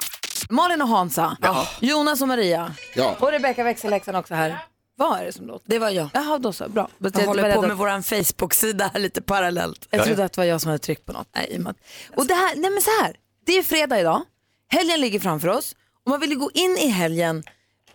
[0.50, 1.36] Malin och Hansa,
[1.80, 3.16] Jonas och Maria Ja.
[3.20, 4.58] och Rebecka växelläxan också här.
[4.96, 5.70] Vad är det som låter?
[5.70, 6.08] Det var jag.
[6.14, 6.68] Jaha, då så.
[6.68, 6.88] Bra.
[6.98, 9.86] Jag, Jag håller på med att- våran Facebook-sida här lite parallellt.
[9.90, 11.28] jag trodde att det var jag som hade tryckt på något.
[11.34, 11.74] Nej, men...
[12.16, 14.22] Och det här, nej men så här, det är fredag idag,
[14.68, 17.42] helgen ligger framför oss och man vill ju gå in i helgen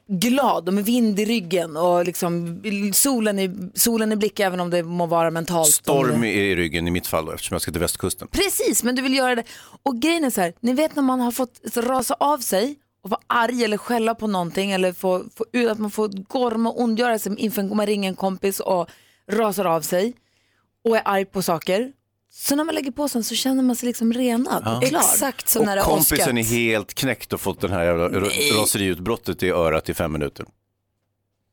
[0.09, 2.61] glad och med vind i ryggen och liksom
[2.93, 5.73] solen i, solen i blick även om det må vara mentalt.
[5.73, 8.27] Storm i ryggen i mitt fall då, eftersom jag ska till västkusten.
[8.31, 9.43] Precis, men du vill göra det.
[9.83, 13.09] Och grejen är så här, ni vet när man har fått rasa av sig och
[13.09, 17.19] vara arg eller skälla på någonting eller få, få att man får gorma och ondgöra
[17.19, 18.89] sig inför man ringer en kompis och
[19.31, 20.13] rasar av sig
[20.85, 21.91] och är arg på saker.
[22.31, 24.99] Så när man lägger på sen så känner man sig liksom renad och klar.
[24.99, 28.61] Exakt som Och när det kompisen är helt knäckt och fått den här jävla ra-
[28.61, 30.45] raseriutbrottet i örat i fem minuter.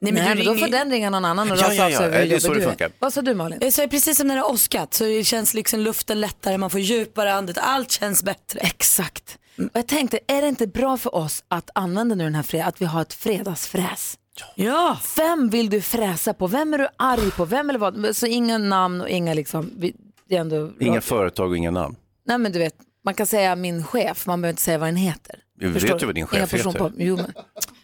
[0.00, 1.84] Nej, Nej, men men du då får den ringa någon annan och Ja, rasa ja,
[1.84, 1.98] av ja.
[1.98, 2.68] sig Det är hur jobbig du är.
[2.68, 2.90] funkar.
[2.98, 3.58] Vad sa du Malin?
[3.62, 6.70] Jag säger precis som när det har åskat så det känns liksom luften lättare, man
[6.70, 8.60] får djupare andetag, allt känns bättre.
[8.60, 9.38] Exakt.
[9.58, 12.68] Och jag tänkte, är det inte bra för oss att använda nu den här fredagen,
[12.68, 14.18] att vi har ett fredagsfräs?
[14.54, 16.46] Ja, Vem vill du fräsa på?
[16.46, 17.44] Vem är du arg på?
[17.44, 18.16] Vem eller vad?
[18.16, 19.94] Så inga namn och inga liksom, vi,
[20.28, 20.70] det är ändå...
[20.80, 21.96] Inga företag och inga namn.
[22.26, 24.96] Nej men du vet, man kan säga min chef, man behöver inte säga vad den
[24.96, 25.34] heter.
[25.60, 26.56] Jag Förstår vet ju vad din Inga chef heter.
[26.72, 27.32] person Jo, men,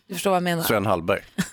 [0.08, 0.62] du förstår vad jag menar.
[0.62, 1.20] Sven Hallberg.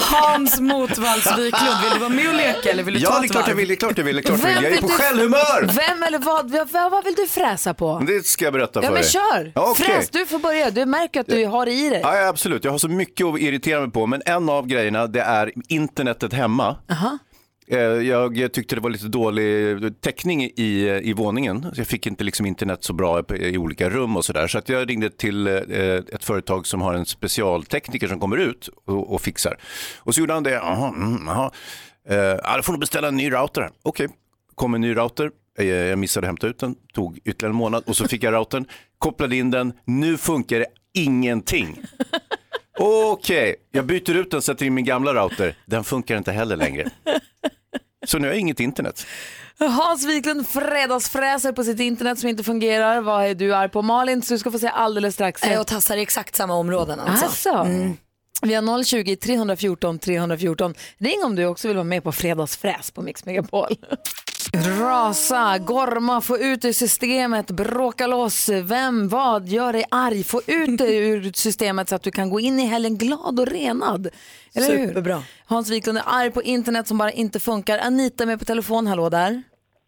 [0.00, 3.22] Hans Motvalls Wiklund, vill du vara med och leka eller vill du ta Ja, ett
[3.22, 3.56] det är klart jag varv?
[3.56, 4.62] vill, det är klart jag vill, det är klart jag vill.
[4.64, 5.62] Jag är på du- självhumör!
[5.88, 8.02] Vem eller vad, vad, vad, vill du fräsa på?
[8.06, 9.10] Det ska jag berätta Ja för men dig.
[9.10, 10.70] kör, Ja, fräs, du får börja.
[10.70, 12.00] Du märker att du har det i dig.
[12.02, 12.64] Ja, ja, absolut.
[12.64, 16.32] Jag har så mycket att irritera mig på, men en av grejerna det är internetet
[16.32, 16.76] hemma.
[16.90, 17.06] Aha.
[17.08, 17.18] Eh,
[17.66, 21.56] Eh, jag tyckte det var lite dålig täckning i, i våningen.
[21.64, 24.46] Alltså, jag fick inte liksom internet så bra i olika rum och sådär.
[24.46, 25.54] Så att jag ringde till eh,
[26.12, 29.56] ett företag som har en specialtekniker som kommer ut och, och fixar.
[29.98, 30.50] Och så gjorde han det.
[30.50, 31.50] Jaha, mm, jaha.
[32.08, 33.60] Eh, Ja, då får du beställa en ny router.
[33.60, 33.70] här.
[33.82, 34.08] Okej,
[34.54, 35.30] kom en ny router.
[35.58, 38.34] Eh, jag missade att hämta ut den, tog ytterligare en månad och så fick jag
[38.34, 38.64] routern,
[38.98, 41.78] kopplade in den, nu funkar det ingenting.
[42.78, 46.90] Okej, jag byter ut den, sätter in min gamla router, den funkar inte heller längre.
[48.06, 49.06] Så nu har jag inget internet.
[49.58, 53.00] Hans Wiklund fredagsfräser på sitt internet som inte fungerar.
[53.00, 53.82] Vad är du arg på?
[53.82, 55.46] Malin, så du ska få se alldeles strax.
[55.46, 57.24] Jag och tassar i exakt samma områden alltså.
[57.24, 57.66] Alltså.
[58.42, 60.74] Vi har 020-314 314.
[60.98, 63.76] Ring om du också vill vara med på fredagsfräs på Mix Megapol.
[64.52, 68.48] Rasa, gorma, få ut det ur systemet, bråka loss.
[68.48, 70.24] Vem, vad gör dig arg?
[70.24, 73.46] Få ut det ur systemet så att du kan gå in i helgen glad och
[73.46, 74.08] renad.
[74.54, 74.88] Eller hur?
[74.88, 75.22] Superbra.
[75.46, 77.78] Hans Wiklund är arg på internet som bara inte funkar.
[77.78, 79.42] Anita är med på telefon, hallå där.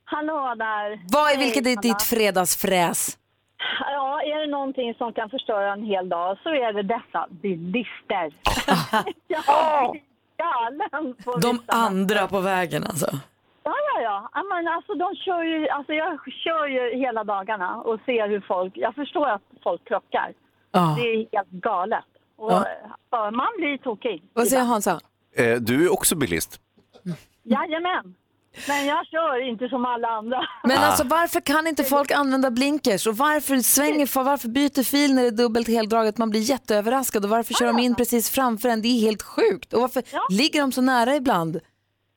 [0.05, 1.01] Hallå där.
[1.13, 3.19] Vad är, vilket är ditt fredagsfräs?
[3.81, 8.35] Ja, är det någonting som kan förstöra en hel dag så är det dessa bilister.
[9.29, 10.03] jag blir
[10.39, 11.73] galen på De vissa.
[11.73, 13.07] andra på vägen alltså.
[13.69, 14.01] Ja, ja,
[14.35, 14.43] ja.
[14.53, 18.73] men alltså, de kör ju, alltså, jag kör ju hela dagarna och ser hur folk...
[18.77, 20.33] Jag förstår att folk krockar.
[20.73, 20.95] Ja.
[20.99, 22.05] Det är helt galet.
[22.37, 22.67] Och, Ja.
[23.11, 24.23] ja, man blir tokig.
[24.33, 25.01] Vad säger Hansa?
[25.37, 26.61] Eh, Du är också bilist.
[27.43, 28.15] Jajamän.
[28.69, 30.41] Men jag kör inte som alla andra.
[30.65, 30.87] Men Ah.
[30.87, 35.23] alltså varför kan inte folk använda blinkers och varför svänger för varför byter fil när
[35.23, 36.19] det är dubbelt heldraget?
[36.19, 38.83] Man blir jätteöverraskad och varför kör de in precis framför en?
[38.83, 39.73] Det är helt sjukt.
[39.73, 40.03] Och varför
[40.33, 41.61] ligger de så nära ibland?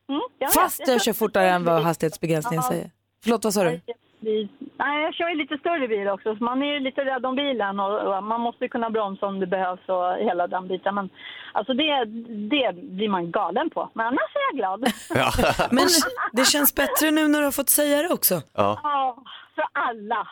[0.10, 2.70] Mm, jag Fast jag kör fortare än vad hastighetsbegränsningen Ja.
[2.72, 2.92] säger.
[3.24, 3.82] Förlåt, vad sa du?
[4.22, 7.36] Nej, jag kör ju lite större bil också, så man är ju lite rädd om
[7.36, 10.96] bilen och, och man måste kunna bromsa om det behövs och hela den biten.
[10.96, 11.10] Men
[11.54, 12.06] alltså det,
[12.50, 13.90] det blir man galen på.
[13.94, 14.94] Men annars är jag glad.
[15.72, 15.88] Men
[16.32, 18.36] det känns bättre nu när du har fått säga det också.
[18.36, 18.80] Ja.
[18.84, 19.24] Ja,
[19.56, 20.28] för alla.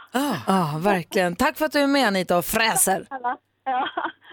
[0.47, 1.35] Ja, verkligen.
[1.35, 3.05] Tack för att du är med Anita och fräser.
[3.09, 3.37] alla.
[3.65, 3.87] Ja,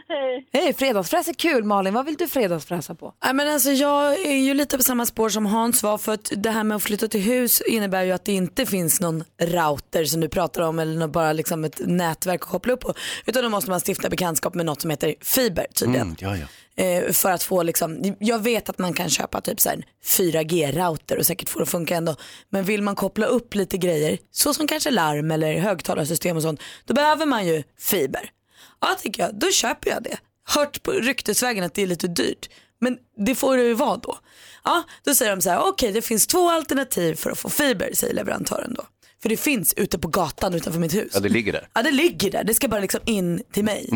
[0.08, 0.48] hej.
[0.52, 1.64] Hej, fredagsfräs är kul.
[1.64, 3.14] Malin, vad vill du fredagsfräsa på?
[3.24, 6.32] Nej, men alltså, jag är ju lite på samma spår som Hans var för att
[6.36, 10.04] det här med att flytta till hus innebär ju att det inte finns någon router
[10.04, 12.94] som du pratar om eller nå- bara liksom ett nätverk att koppla upp på.
[13.26, 16.06] Utan då måste man stifta bekantskap med något som heter fiber tydligen.
[16.06, 16.46] Mm, ja, ja.
[16.76, 19.82] Eh, för att få liksom, jag vet att man kan köpa typ så här en
[20.04, 22.16] 4G-router och säkert få det att funka ändå.
[22.50, 26.60] Men vill man koppla upp lite grejer, så som kanske larm eller högtalarsystem och sånt,
[26.84, 28.30] då behöver man ju fiber.
[28.80, 30.18] Ja tycker jag, då köper jag det.
[30.48, 32.48] Hört på ryktesvägen att det är lite dyrt,
[32.80, 34.18] men det får det ju vara då.
[34.64, 37.90] Ja, då säger de så här, okej det finns två alternativ för att få fiber,
[37.94, 38.82] säger leverantören då.
[39.22, 41.10] För det finns ute på gatan utanför mitt hus.
[41.14, 41.68] ja, det ligger där.
[41.74, 43.90] Ja det ligger där, det ska bara liksom in till mig.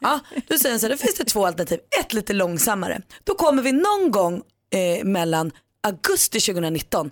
[0.00, 3.02] Ja, då säger han så här, då finns det två alternativ, ett lite långsammare.
[3.24, 4.42] Då kommer vi någon gång
[4.74, 7.10] eh, mellan augusti 2019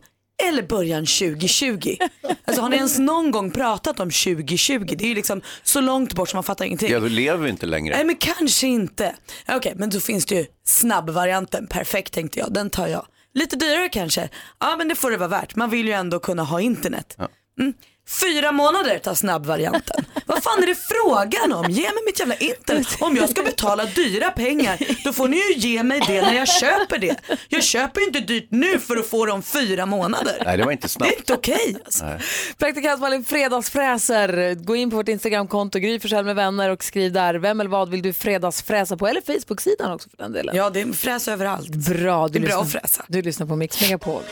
[0.48, 1.96] eller början 2020.
[2.44, 4.94] Alltså har ni ens någon gång pratat om 2020?
[4.96, 6.90] Det är ju liksom så långt bort som man fattar ingenting.
[6.90, 7.94] Ja, då lever vi inte längre.
[7.94, 9.14] Nej men kanske inte.
[9.48, 13.06] Okej men då finns det ju snabbvarianten, perfekt tänkte jag, den tar jag.
[13.34, 14.28] Lite dyrare kanske,
[14.60, 17.16] ja men det får det vara värt, man vill ju ändå kunna ha internet.
[17.60, 17.74] Mm.
[18.08, 20.04] Fyra månader tar snabbvarianten.
[20.26, 21.70] Vad fan är det frågan om?
[21.70, 22.86] Ge mig mitt jävla internet.
[23.00, 26.48] Om jag ska betala dyra pengar då får ni ju ge mig det när jag
[26.48, 27.16] köper det.
[27.48, 30.42] Jag köper ju inte dyrt nu för att få det om fyra månader.
[30.44, 31.12] Nej, det var inte Det är snabbt.
[31.18, 32.04] inte okej alltså.
[32.04, 32.18] Nej.
[32.58, 34.54] Praktikant Malin, fredagsfräser.
[34.54, 37.90] Gå in på vårt Instagramkonto, Gry Forssell med vänner och skriv där vem eller vad
[37.90, 40.56] vill du fredagsfräsa på eller Facebook-sidan också för den delen.
[40.56, 41.68] Ja det är fräs överallt.
[41.68, 43.04] Bra, du Det är bra lyssnar, att fräsa.
[43.08, 44.22] Du lyssnar på Mix Megapol.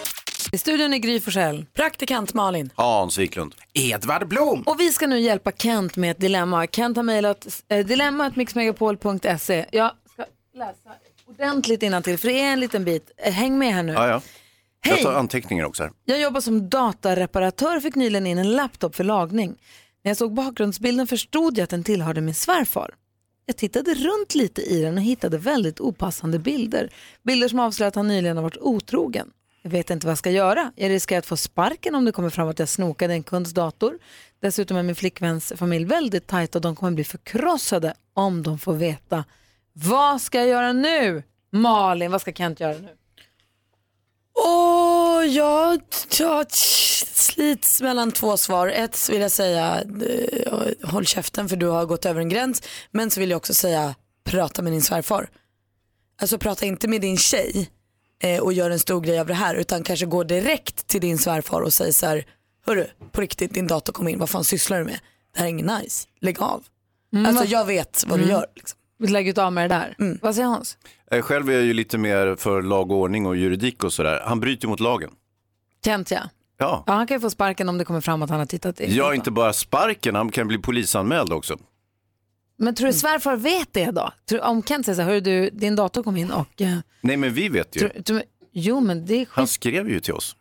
[0.53, 1.67] I studion är Gry Forssell.
[1.75, 2.71] Praktikant Malin.
[2.75, 3.55] Hans Wiklund.
[3.73, 4.63] Edvard Blom.
[4.63, 6.67] Och vi ska nu hjälpa Kent med ett dilemma.
[6.67, 9.67] Kent har mejlat eh, dilemmatmixmegapol.se.
[9.73, 10.91] Jag ska läsa
[11.27, 13.11] ordentligt till för det är en liten bit.
[13.17, 13.93] Eh, Häng med här nu.
[13.93, 14.23] Ja, ja.
[14.85, 15.03] Jag Hej!
[15.05, 15.93] tar anteckningar också här.
[16.05, 19.49] Jag jobbar som datareparatör och fick nyligen in en laptop för lagning.
[20.05, 22.95] När jag såg bakgrundsbilden förstod jag att den tillhörde min svärfar.
[23.47, 26.93] Jag tittade runt lite i den och hittade väldigt opassande bilder.
[27.23, 29.31] Bilder som avslöjar att han nyligen har varit otrogen.
[29.63, 30.73] Jag vet inte vad jag ska göra.
[30.77, 33.99] Jag riskerar att få sparken om det kommer fram att jag snokade en kunds dator.
[34.41, 38.75] Dessutom är min flickväns familj väldigt tajt och de kommer bli förkrossade om de får
[38.75, 39.25] veta.
[39.73, 41.23] Vad ska jag göra nu?
[41.53, 42.97] Malin, vad ska Kent göra nu?
[44.45, 45.81] Åh, jag,
[46.19, 48.69] jag slits mellan två svar.
[48.69, 52.63] Ett vill jag säga, eh, håll käften för du har gått över en gräns.
[52.91, 53.95] Men så vill jag också säga,
[54.25, 55.31] prata med din svärfar.
[56.21, 57.71] Alltså prata inte med din tjej
[58.23, 61.19] eh, och gör en stor grej av det här utan kanske gå direkt till din
[61.19, 62.25] svärfar och säger så här,
[62.67, 65.01] hörru, på riktigt din dator kom in, vad fan sysslar du med?
[65.35, 66.65] Det här är inget nice, lägg av.
[67.13, 68.35] Mm, alltså jag vet vad du Mm.
[68.37, 68.47] gör.
[68.57, 68.79] Liksom.
[68.99, 70.19] Lägg ut av med det där.
[70.23, 70.79] Vad säger Hans?
[71.11, 74.23] Eh, Själv är jag ju lite mer för lag och ordning och juridik och sådär.
[74.25, 75.11] Han bryter ju mot lagen.
[75.85, 76.21] Kent ja.
[76.59, 76.85] Ja.
[76.87, 76.93] ja.
[76.93, 78.97] Han kan ju få sparken om det kommer fram att han har tittat i.
[78.97, 81.57] Jag inte bara sparken, han kan bli polisanmäld också.
[82.61, 84.13] Men tror du svärfar vet det då?
[84.29, 86.61] Tror, om Kent säger så här, du, din dator kom in och...
[86.61, 87.81] eh, Nej men vi vet ju.
[87.81, 90.37] tror, tror, jo men det är Han skrev ju till oss.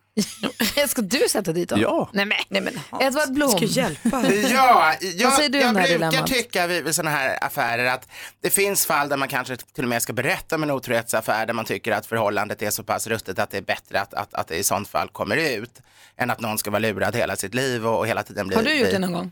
[0.59, 0.89] skit.
[0.89, 1.83] Ska du sätta dit honom?
[1.83, 2.09] Ja.
[2.13, 3.49] Nej men, nej, men Edvard Blom.
[3.49, 4.23] Ska hjälpa.
[4.51, 6.27] Ja, jag, Vad säger du om jag det här brukar dilemmat?
[6.27, 8.07] tycka vid, vid sådana här affärer att
[8.41, 11.53] det finns fall där man kanske till och med ska berätta om en otrohetsaffär där
[11.53, 14.47] man tycker att förhållandet är så pass ruttet att det är bättre att, att, att
[14.47, 15.81] det i sånt fall kommer ut
[16.17, 18.55] än att någon ska vara lurad hela sitt liv och, och hela tiden bli...
[18.55, 19.31] Har du gjort bli- det någon gång?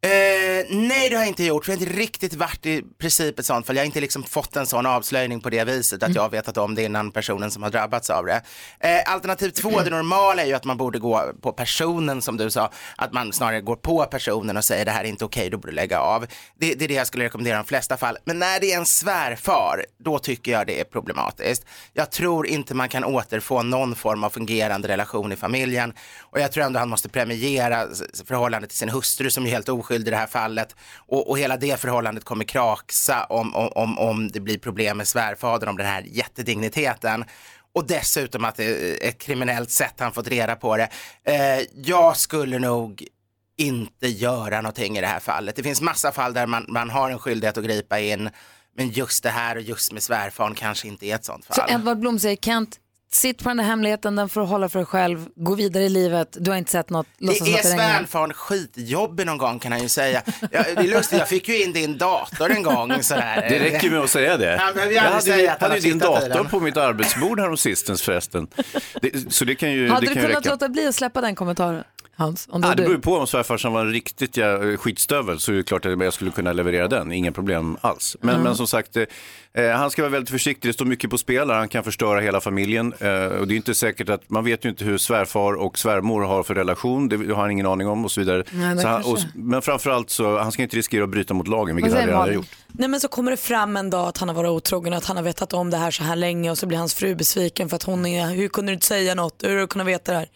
[0.00, 1.68] Eh, nej, det har jag inte gjort.
[1.68, 3.76] Jag har inte riktigt varit i princip ett sånt fall.
[3.76, 6.56] Jag har inte liksom fått en sån avslöjning på det viset att jag har vetat
[6.56, 8.42] om det innan personen som har drabbats av det.
[8.80, 12.50] Eh, alternativ två, det normala är ju att man borde gå på personen som du
[12.50, 12.70] sa.
[12.96, 15.72] Att man snarare går på personen och säger det här är inte okej, då borde
[15.72, 16.26] du lägga av.
[16.58, 18.18] Det, det är det jag skulle rekommendera i de flesta fall.
[18.24, 21.64] Men när det är en svärfar, då tycker jag det är problematiskt.
[21.92, 25.92] Jag tror inte man kan återfå någon form av fungerande relation i familjen.
[26.20, 27.86] Och jag tror ändå han måste premiera
[28.26, 30.76] förhållandet till sin hustru som är helt oskyldig i det här fallet.
[30.96, 35.68] Och, och hela det förhållandet kommer kraksa om, om, om, det blir problem med svärfadern,
[35.68, 37.24] om den här jättedigniteten.
[37.74, 40.88] Och dessutom att det är ett kriminellt sätt han fått reda på det.
[41.24, 43.06] Eh, jag skulle nog
[43.56, 45.56] inte göra någonting i det här fallet.
[45.56, 48.30] Det finns massa fall där man, man har en skyldighet att gripa in.
[48.76, 51.70] Men just det här och just med svärfaren kanske inte är ett sånt Så fall.
[51.70, 54.86] Edvard Blom säger Kent, sitt på den där hemligheten, den får du hålla för dig
[54.86, 57.98] själv, gå vidare i livet, du har inte sett något, låtsas Är att det regnar.
[57.98, 60.22] svärfaren skitjobbig någon gång kan han ju säga.
[60.40, 63.46] Ja, det är lustigt, jag fick ju in din dator en gång sådär.
[63.48, 64.60] Det räcker med att säga det.
[64.74, 66.50] Behöver ju jag hade, säga att han hade har ju din tittat i dator den.
[66.50, 68.46] på mitt arbetsbord häromsistens förresten.
[69.02, 70.50] Det, så det kan ju, Hade det du kan ju kunnat räcka.
[70.50, 71.84] låta bli att släppa den kommentaren,
[72.18, 72.46] Hans?
[72.50, 73.00] Om det Ja, det beror du?
[73.00, 76.30] på om svärfarsan var en riktigt ja, skitstövel så är det klart att jag skulle
[76.30, 78.16] kunna leverera den, inga problem alls.
[78.20, 78.44] Men, Mm.
[78.44, 79.06] men som sagt, eh,
[79.76, 82.92] han ska vara väldigt försiktig, det står mycket på spel, han kan förstöra hela familjen.
[83.00, 86.22] Eh, och det är inte säkert att, man vet ju inte hur svärfar och svärmor
[86.22, 88.44] har för relation, det har han ingen aning om och så vidare.
[88.52, 91.76] Nej, så han, och, men framförallt så, han ska inte riskera att bryta mot lagen,
[91.76, 92.46] vilket han redan har gjort.
[92.68, 95.04] Nej men så kommer det fram en dag att han har varit otrogen och att
[95.04, 97.68] han har vetat om det här så här länge och så blir hans fru besviken
[97.68, 100.12] för att hon är, hur kunde du inte säga något, hur har du kunnat veta
[100.12, 100.28] det här?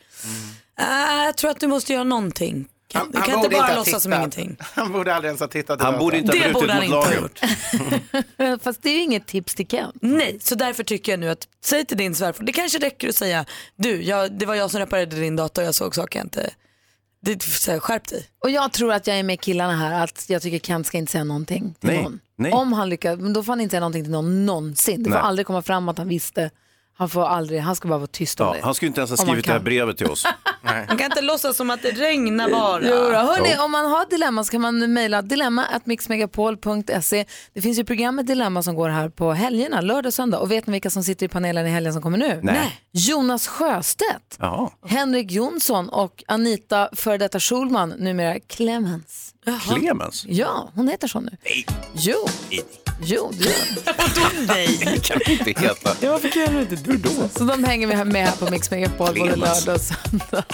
[0.82, 2.68] Äh, jag tror att du måste göra någonting.
[2.88, 4.56] Kan, du kan inte bara ha låtsas som ingenting.
[4.60, 7.08] Han borde aldrig ens ha tittat Han borde inte ha Det borde han mot inte
[7.08, 8.62] ha gjort.
[8.62, 9.94] Fast det är ju inget tips till Kent.
[10.00, 13.14] Nej, så därför tycker jag nu att säg till din svärfar, det kanske räcker att
[13.14, 13.44] säga
[13.76, 16.50] du, jag, det var jag som reparerade din dator, jag såg saker jag inte,
[17.20, 18.26] det, så här, skärp dig.
[18.44, 21.12] Och jag tror att jag är med killarna här, att jag tycker Kent ska inte
[21.12, 22.20] säga någonting till Nej, någon.
[22.36, 22.52] nej.
[22.52, 25.02] Om han lyckas, men då får han inte säga någonting till någon någonsin.
[25.02, 25.26] Det får Nej.
[25.26, 26.50] aldrig komma fram att han visste.
[26.94, 28.60] Han får aldrig, han ska bara vara tyst om Ja, det.
[28.62, 29.64] han skulle inte ens ha Om skrivit det här kan.
[29.64, 30.26] brevet till oss.
[30.88, 32.80] Man kan inte låtsas som att det regnar bara.
[32.88, 33.16] Jo, då.
[33.18, 33.62] Hörrni, Jo.
[33.64, 37.24] om man har dilemma så kan man mejla dilemma.mixmegapol.se.
[37.54, 40.38] Det finns ju programmet Dilemma som går här på helgerna, lördag och söndag.
[40.38, 42.40] Och vet ni vilka som sitter i panelen i helgen som kommer nu?
[42.42, 42.80] Nej.
[42.92, 44.70] Jonas Sjöstedt, Jaha.
[44.86, 49.34] Henrik Jonsson och Anita före detta Schulman, numera Clemens.
[49.78, 50.24] Clemens?
[50.28, 51.36] Ja, hon heter så nu.
[51.44, 51.66] Nej.
[51.94, 52.16] Jo.
[53.00, 53.54] Jo, det gör.
[53.84, 54.78] Vadå nej?
[54.84, 55.90] Det kan det inte heta.
[56.00, 57.28] Ja, varför kan du inte du då?
[57.38, 60.44] Så de hänger vi här med här på Mix Megapol både lördag och söndag.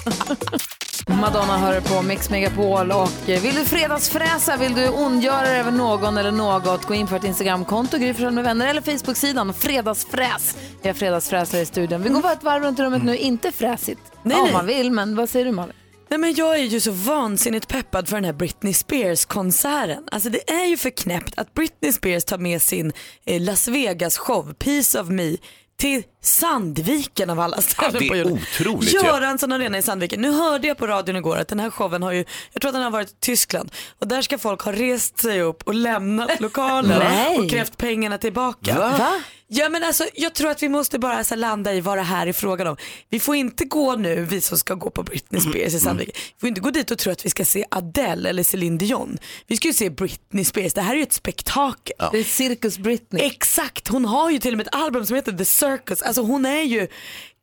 [1.08, 5.70] Madonna hör på Mix Megapol och eh, vill du fredagsfräsa, vill du ondgöra dig över
[5.70, 10.56] någon eller något, gå in på ett Instagramkonto, Gry med vänner eller Facebook-sidan Fredagsfräs.
[10.82, 12.02] Vi har fredagsfräsare i studion.
[12.02, 14.00] Vi går bara ett varv runt rummet nu, inte fräsigt.
[14.22, 14.52] Nej, Om nej.
[14.52, 15.72] man vill, men vad säger du Malin?
[16.10, 20.04] Nej men jag är ju så vansinnigt peppad för den här Britney Spears-konserten.
[20.12, 22.92] Alltså det är ju för knäppt att Britney Spears tar med sin
[23.26, 25.36] eh, Las Vegas-show, Piece of Me,
[25.78, 28.32] till Sandviken av alla ställen det är på jorden.
[28.32, 29.06] otroligt, ja.
[29.06, 30.20] Göransson Arena i Sandviken.
[30.20, 32.74] Nu hörde jag på radion igår att den här showen har ju, jag tror att
[32.74, 36.40] den har varit i Tyskland och där ska folk ha rest sig upp och lämnat
[36.40, 37.02] lokalen
[37.38, 38.78] och krävt pengarna tillbaka.
[38.78, 38.94] Va?
[38.98, 39.22] Va?
[39.50, 42.02] Ja men alltså jag tror att vi måste bara så här, landa i vad det
[42.02, 42.76] här är frågan om.
[43.08, 46.40] Vi får inte gå nu, vi som ska gå på Britney Spears i Sandviken, vi
[46.40, 49.18] får inte gå dit och tro att vi ska se Adele eller Celine Dion.
[49.46, 51.96] Vi ska ju se Britney Spears, det här är ju ett spektakel.
[52.12, 53.22] Det är Cirkus Britney.
[53.26, 56.02] Exakt, hon har ju till och med ett album som heter The Circus.
[56.02, 56.88] Alltså hon är ju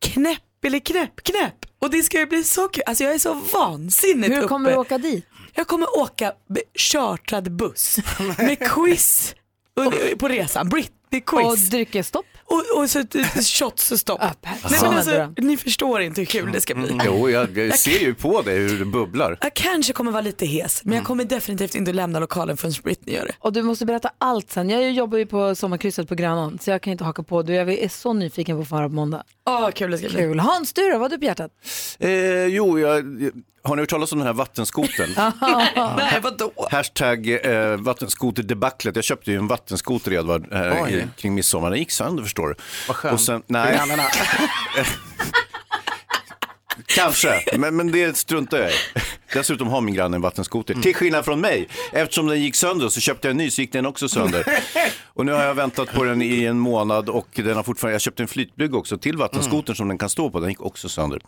[0.02, 1.66] knäpp eller knäpp knäpp.
[1.82, 2.84] Och det ska ju bli så kul.
[2.86, 4.76] Alltså jag är så vansinnigt Hur kommer uppe.
[4.76, 5.26] du åka dit?
[5.54, 6.34] Jag kommer åka
[6.76, 7.98] chartrad buss
[8.38, 9.36] med quiz
[10.20, 10.70] på resan.
[10.70, 11.46] Britney Det är quiz.
[11.46, 12.26] Och dryckesstopp.
[12.48, 14.20] Och, och så ett, ett shots-stopp.
[14.42, 16.98] Nej, men alltså, ni förstår inte hur kul det ska bli.
[17.06, 19.38] Jo, jag, jag ser ju på dig hur det bubblar.
[19.42, 23.16] Jag kanske kommer vara lite hes, men jag kommer definitivt inte lämna lokalen förrän Britney
[23.16, 23.34] gör det.
[23.40, 24.70] Och du måste berätta allt sen.
[24.70, 27.42] Jag jobbar ju på sommarkrysset på Grönan så jag kan inte haka på.
[27.42, 29.24] Du, jag är så nyfiken på att få höra på måndag.
[29.46, 30.18] Åh, kul det ska bli.
[30.18, 30.40] Kul.
[30.40, 30.92] Hans, du då?
[30.92, 31.52] Vad har du på hjärtat?
[32.00, 33.04] Eh, jo, jag,
[33.66, 35.10] har ni hört talas om den här vattenskoten?
[35.98, 36.52] Nej, vadå?
[36.72, 38.96] Hashtag eh, vattenskoterdebaclet.
[38.96, 41.70] Jag köpte ju en vattenskoter Edvard eh, i- kring midsommar.
[41.70, 42.56] Den gick sönder förstår du.
[42.88, 43.14] Vad skönt.
[43.14, 43.80] Och sen, nej,
[46.86, 48.74] kanske, men, men det struntar jag i.
[49.34, 50.74] Dessutom har min granne en vattenskoter.
[50.74, 51.68] Till skillnad från mig.
[51.94, 54.46] Eftersom den gick sönder så köpte jag en ny så gick den också sönder.
[55.14, 58.02] Och nu har jag väntat på den i en månad och den har fortfarande, jag
[58.02, 60.40] köpte en flytbrygga också till vattenskotern som den kan stå på.
[60.40, 61.22] Den gick också sönder.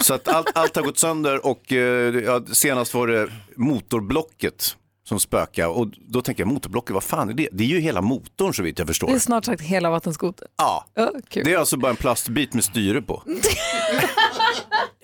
[0.00, 4.76] Så att allt, allt har gått sönder och eh, ja, senast var det motorblocket
[5.08, 5.68] som spökade.
[5.68, 7.48] Och då tänker jag motorblocket, vad fan är det?
[7.52, 9.06] Det är ju hela motorn så vitt jag förstår.
[9.08, 10.48] Det är snart sagt hela vattenskoten.
[10.56, 10.84] Ja,
[11.28, 11.44] kul.
[11.44, 13.22] det är alltså bara en plastbit med styre på.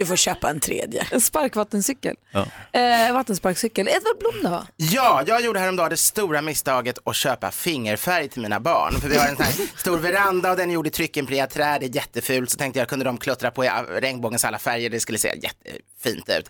[0.01, 1.07] Du får köpa en tredje.
[1.11, 2.16] En sparkvattencykel.
[2.30, 2.46] Ja.
[2.80, 3.88] Eh, vattensparkcykel.
[3.88, 4.66] Edvard Blom då?
[4.76, 9.01] Ja, jag gjorde häromdagen det stora misstaget att köpa fingerfärg till mina barn.
[9.01, 11.78] För vi har en sån här stor veranda och den är gjord i tryckimpregnerat trä,
[11.80, 12.51] det är jättefult.
[12.51, 13.68] Så tänkte jag, kunde de kluttra på i
[14.01, 16.48] regnbågens alla färger, det skulle se jättefint ut.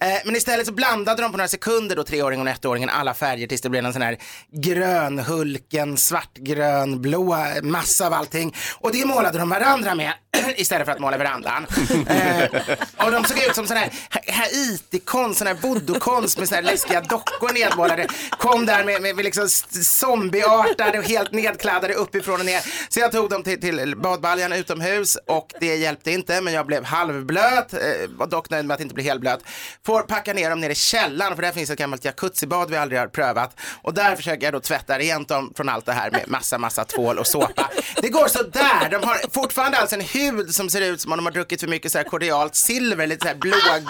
[0.00, 3.46] Eh, men istället så blandade de på några sekunder då, treåringen och ettåringen, alla färger
[3.46, 4.18] tills det blev en sån här
[4.52, 8.54] grön Hulken, svartgrön, blå, massa av allting.
[8.80, 10.12] Och det målade de varandra med
[10.56, 11.66] istället för att måla verandan.
[12.06, 12.48] Eh,
[12.96, 13.92] och de såg ut som sån här
[14.32, 18.06] Haiti-konst, sån här voodoo-konst med sån här läskiga dockor nedmålade.
[18.30, 19.48] Kom där med, med, med liksom
[19.82, 22.62] zombieartade och helt nedkladdade uppifrån och ner.
[22.88, 26.84] Så jag tog dem till, till badbaljan utomhus och det hjälpte inte men jag blev
[26.84, 27.72] halvblöt.
[27.72, 29.40] Eh, var dock nöjd med att inte bli helblöt.
[29.86, 33.00] Får packa ner dem ner i källaren för där finns ett gammalt jacuzzibad vi aldrig
[33.00, 33.60] har prövat.
[33.82, 36.84] Och där försöker jag då tvätta rent dem från allt det här med massa, massa
[36.84, 37.70] tvål och såpa.
[38.02, 38.90] Det går så där.
[38.90, 41.68] De har fortfarande alltså en hud som ser ut som om de har druckit för
[41.68, 43.82] mycket så här kordialt silver, lite så här blågrön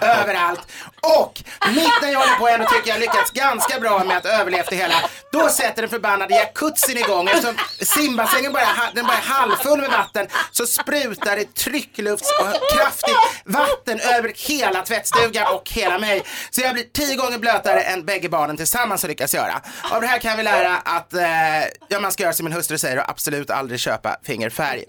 [0.20, 0.60] överallt.
[1.04, 4.64] Och mitt när jag håller på ändå tycker jag lyckats ganska bra med att överleva
[4.70, 4.94] det hela.
[5.32, 7.28] Då sätter den förbannade jacuzzin igång.
[7.28, 12.78] Eftersom simbassängen bara, är den bara är halvfull med vatten så sprutar det trycklufts och
[12.78, 16.22] kraftigt vatten över hela tvättstugan och hela mig.
[16.50, 19.60] Så jag blir tio gånger blötare än bägge barnen tillsammans har lyckats göra.
[19.90, 21.24] Av det här kan vi lära att eh,
[21.88, 24.84] ja, man ska göra som min hustru säger och absolut aldrig köpa fingerfärg.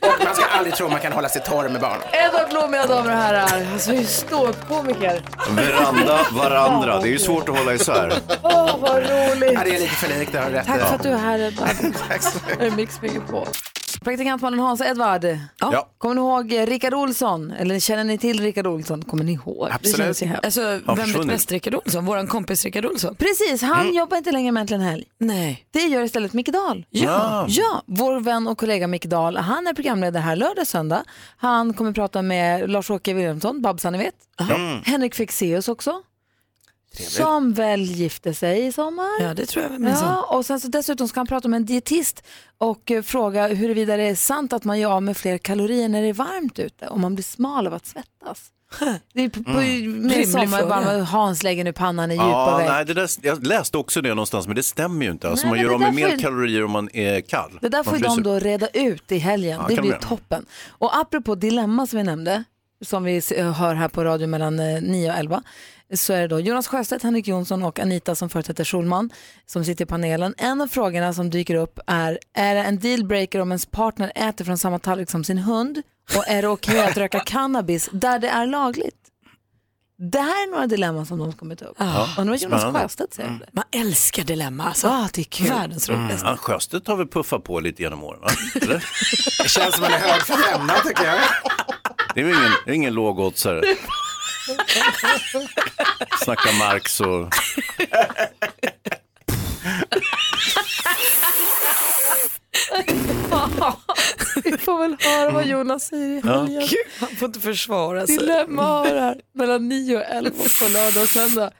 [0.00, 1.98] Och man ska aldrig tro man kan hålla sig torr med barn.
[2.12, 3.64] Edward Blom, mina damer och herrar.
[3.72, 5.22] Alltså, vi är ståuppkomiker.
[5.50, 7.00] Veranda, varandra.
[7.00, 8.12] Det är ju svårt att hålla isär.
[8.42, 9.52] Åh, vad roligt.
[9.54, 10.84] Ja, det är lite för likt, det har du rätt Tack i.
[10.84, 11.68] för att du är här, Edvard.
[12.60, 13.46] Är det Mix på.
[14.04, 15.24] Praktikantmannen Hans Edvard.
[15.60, 15.88] Ja.
[15.98, 17.50] Kommer ni ihåg Rickard Olsson?
[17.50, 19.02] Eller känner ni till Rickard Olsson?
[19.04, 19.68] Kommer ni ihåg?
[19.68, 19.96] Det Absolut.
[19.96, 20.40] känns ju hem.
[20.42, 22.04] Alltså, vem vet bäst Rickard Olsson?
[22.04, 23.14] Våran kompis Rickard Olsson.
[23.14, 25.04] Precis, han jobbar inte längre med Äntligen Helg.
[25.18, 25.66] Nej.
[25.70, 26.86] Det gör istället Micke Dahl.
[26.90, 27.46] Ja.
[27.48, 31.04] ja, vår vän och kollega Micke Dahl, han är programledare här lördag söndag.
[31.36, 34.14] Han kommer prata med Lars-Åke Wilhelmsson, Babsan ni vet.
[34.84, 36.02] Henrik Fexeus också.
[37.02, 39.08] Som väl gifte sig i sommar.
[39.20, 40.08] Ja, det tror jag minsann.
[40.08, 42.22] Ja, och sen så dessutom ska han prata med en dietist
[42.58, 46.02] och eh, fråga huruvida det är sant att man gör av med fler kalorier när
[46.02, 48.50] det är varmt ute och man blir smal av att svettas.
[49.12, 50.66] Det är på, på, med Rimlig sommar, fråga.
[50.66, 54.08] bara, Hans lägger nu pannan i djupa Ja, nej, det där, jag läste också det
[54.08, 55.28] någonstans, men det stämmer ju inte.
[55.28, 57.20] Alltså, Nej, man men gör det av med där mer får- kalorier om man är
[57.20, 57.58] kall.
[57.60, 58.16] Det där Man får ju fryser.
[58.16, 59.58] de då reda ut i helgen.
[59.60, 60.02] Ja, det kan blir göra.
[60.02, 60.46] toppen.
[60.68, 62.44] Och apropå dilemma som vi nämnde,
[62.84, 65.42] som vi s- hör här på radio mellan eh, 9 och 11,
[65.96, 69.10] så är det då Jonas Sjöstedt, Henrik Jonsson och Anita som företräder Schulman
[69.46, 70.34] som sitter i panelen.
[70.38, 74.44] En av frågorna som dyker upp är, är det en dealbreaker om ens partner äter
[74.44, 75.82] från samma tallrik som sin hund?
[76.16, 78.96] Och är det okej att röka cannabis där det är lagligt?
[80.12, 81.76] Det här är några dilemman som de kommer ta upp.
[81.78, 82.74] Ja, och nu har Jonas.
[82.74, 83.46] Sjöstedt säger det.
[83.52, 84.88] Man älskar dilemma alltså.
[84.88, 85.48] Ah, det är kul.
[85.48, 86.26] Världens roligaste.
[86.26, 88.28] Ja, Sjöstedt har väl puffat på lite genom åren, va?
[88.62, 88.84] Eller?
[89.42, 91.18] Det känns som en hög femma tycker jag.
[92.14, 93.62] Det är ingen, det är ingen lågoddsare.
[96.24, 97.28] Snacka Marx och...
[104.44, 106.68] Vi får väl höra vad Jonas säger i helgen.
[107.00, 108.18] Han får inte försvara sig.
[108.18, 110.30] Dilemma har här mellan 9 och 11
[110.60, 111.50] på lördag och söndag.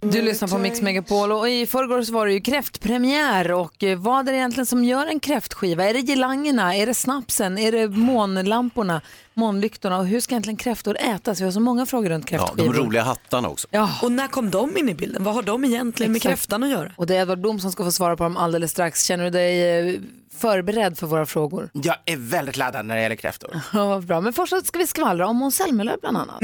[0.00, 3.98] Du lyssnar på Mix Megapol och i förrgår så var det ju kräftpremiär och eh,
[3.98, 5.84] vad är det egentligen som gör en kräftskiva?
[5.84, 6.76] Är det gelangerna?
[6.76, 7.58] Är det snapsen?
[7.58, 9.00] Är det månlamporna?
[9.34, 9.98] Månlyktorna?
[9.98, 11.40] Och hur ska egentligen kräftor ätas?
[11.40, 12.74] Vi har så många frågor runt Ja, kräftskivor.
[12.74, 13.68] de roliga hattarna också.
[13.70, 13.90] Ja.
[14.02, 15.24] Och när kom de in i bilden?
[15.24, 16.32] Vad har de egentligen med Exakt.
[16.32, 16.92] kräftan att göra?
[16.96, 19.04] Och det är Edvard Blom som ska få svara på dem alldeles strax.
[19.04, 19.94] Känner du dig eh,
[20.38, 21.70] förberedd för våra frågor?
[21.72, 23.60] Jag är väldigt laddad när det gäller kräftor.
[23.72, 24.20] Ja, vad bra.
[24.20, 26.40] Men först ska vi skvallra om Måns Zelmerlöw bland annat.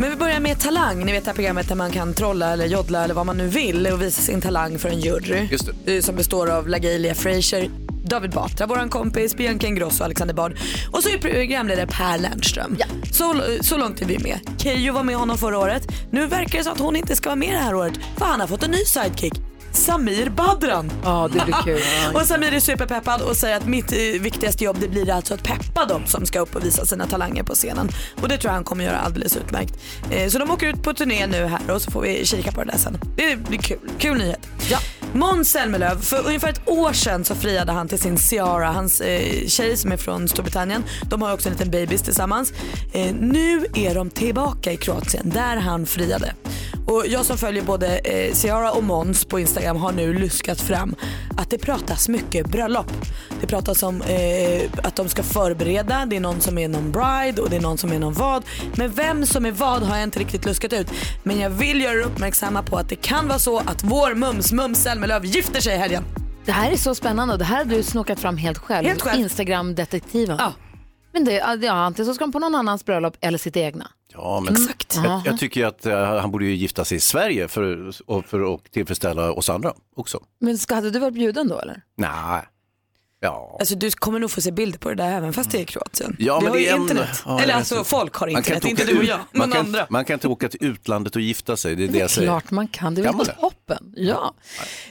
[0.00, 1.04] Men vi börjar med talang.
[1.04, 3.46] Ni vet det här programmet där man kan trolla eller joddla eller vad man nu
[3.46, 5.48] vill och visa sin talang för en jury.
[5.50, 7.70] Just Eh, Som består av LaGalia Frazier,
[8.04, 10.58] David Batra, våran kompis, Bianca Ingrosso och Alexander Bard.
[10.92, 12.76] Och så är programledare Per Lernström.
[13.12, 14.40] Så, så långt är vi med.
[14.58, 15.82] Keyyo var med honom förra året.
[16.10, 18.40] Nu verkar det som att hon inte ska vara med det här året för han
[18.40, 19.32] har fått en ny sidekick.
[19.72, 20.92] Samir Badran.
[21.04, 21.80] Ja, det blir kul.
[22.14, 25.42] och Samir är superpeppad och säger att mitt eh, viktigaste jobb det blir alltså att
[25.42, 27.88] peppa dem som ska upp och visa sina talanger på scenen.
[28.22, 29.78] Och det tror jag han kommer göra alldeles utmärkt.
[30.10, 32.64] Eh, så de åker ut på turné nu här och så får vi kika på
[32.64, 32.98] det där sen.
[33.16, 33.78] Det blir kul.
[33.98, 34.46] Kul nyhet.
[34.70, 34.78] Ja.
[35.12, 39.46] Måns Zelmerlöw, för ungefär ett år sedan så friade han till sin Ciara, hans eh,
[39.46, 40.84] tjej som är från Storbritannien.
[41.10, 42.52] De har också en liten bebis tillsammans.
[42.92, 46.34] Eh, nu är de tillbaka i Kroatien där han friade.
[46.90, 50.94] Och jag som följer både eh, Ciara och Måns på Instagram har nu luskat fram
[51.36, 52.92] att det pratas mycket bröllop.
[53.40, 57.42] Det pratas om eh, att de ska förbereda, det är någon som är någon bride
[57.42, 58.44] och det är någon som är någon vad.
[58.74, 60.86] Men vem som är vad har jag inte riktigt luskat ut.
[61.22, 64.52] Men jag vill göra er uppmärksamma på att det kan vara så att vår mums
[64.52, 66.04] Mums Zelmerlöw gifter sig i helgen.
[66.44, 68.88] Det här är så spännande och det här har du snokat fram helt själv.
[68.88, 69.20] Helt själv.
[69.20, 70.36] Instagram-detektiven.
[70.38, 70.52] Ja.
[71.12, 71.32] Men det,
[71.62, 73.90] ja, antingen så ska de på någon annans bröllop eller sitt egna.
[74.12, 74.96] Ja, men Exakt.
[75.04, 78.24] Jag, jag tycker ju att eh, han borde ju gifta sig i Sverige för, och,
[78.26, 80.20] för att tillfredsställa oss andra också.
[80.40, 81.82] Men ska, hade du varit bjuden då eller?
[81.96, 82.42] Nej.
[83.22, 83.56] Ja.
[83.60, 85.64] Alltså du kommer nog få se bilder på det där även fast det är i
[85.64, 86.16] Kroatien.
[86.18, 87.22] Ja, Vi men har det ju är en- internet.
[87.26, 89.18] ja, Eller alltså vet folk har Man kan internet, inte åka du och ut- jag.
[89.18, 89.86] Man Någon kan, andra.
[89.90, 92.10] man kan inte åka till utlandet och gifta sig, det är det Det är jag
[92.10, 92.28] säger.
[92.28, 93.40] klart man kan, det är Kan väl man det?
[93.40, 93.92] toppen.
[93.96, 94.34] Ja.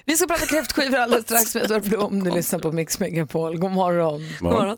[0.06, 2.24] Vi ska prata kräftskivor alldeles strax med Edward Blom.
[2.24, 3.58] Du lyssnar på Mix Megapol.
[3.58, 4.28] God morgon.
[4.40, 4.78] God morgon.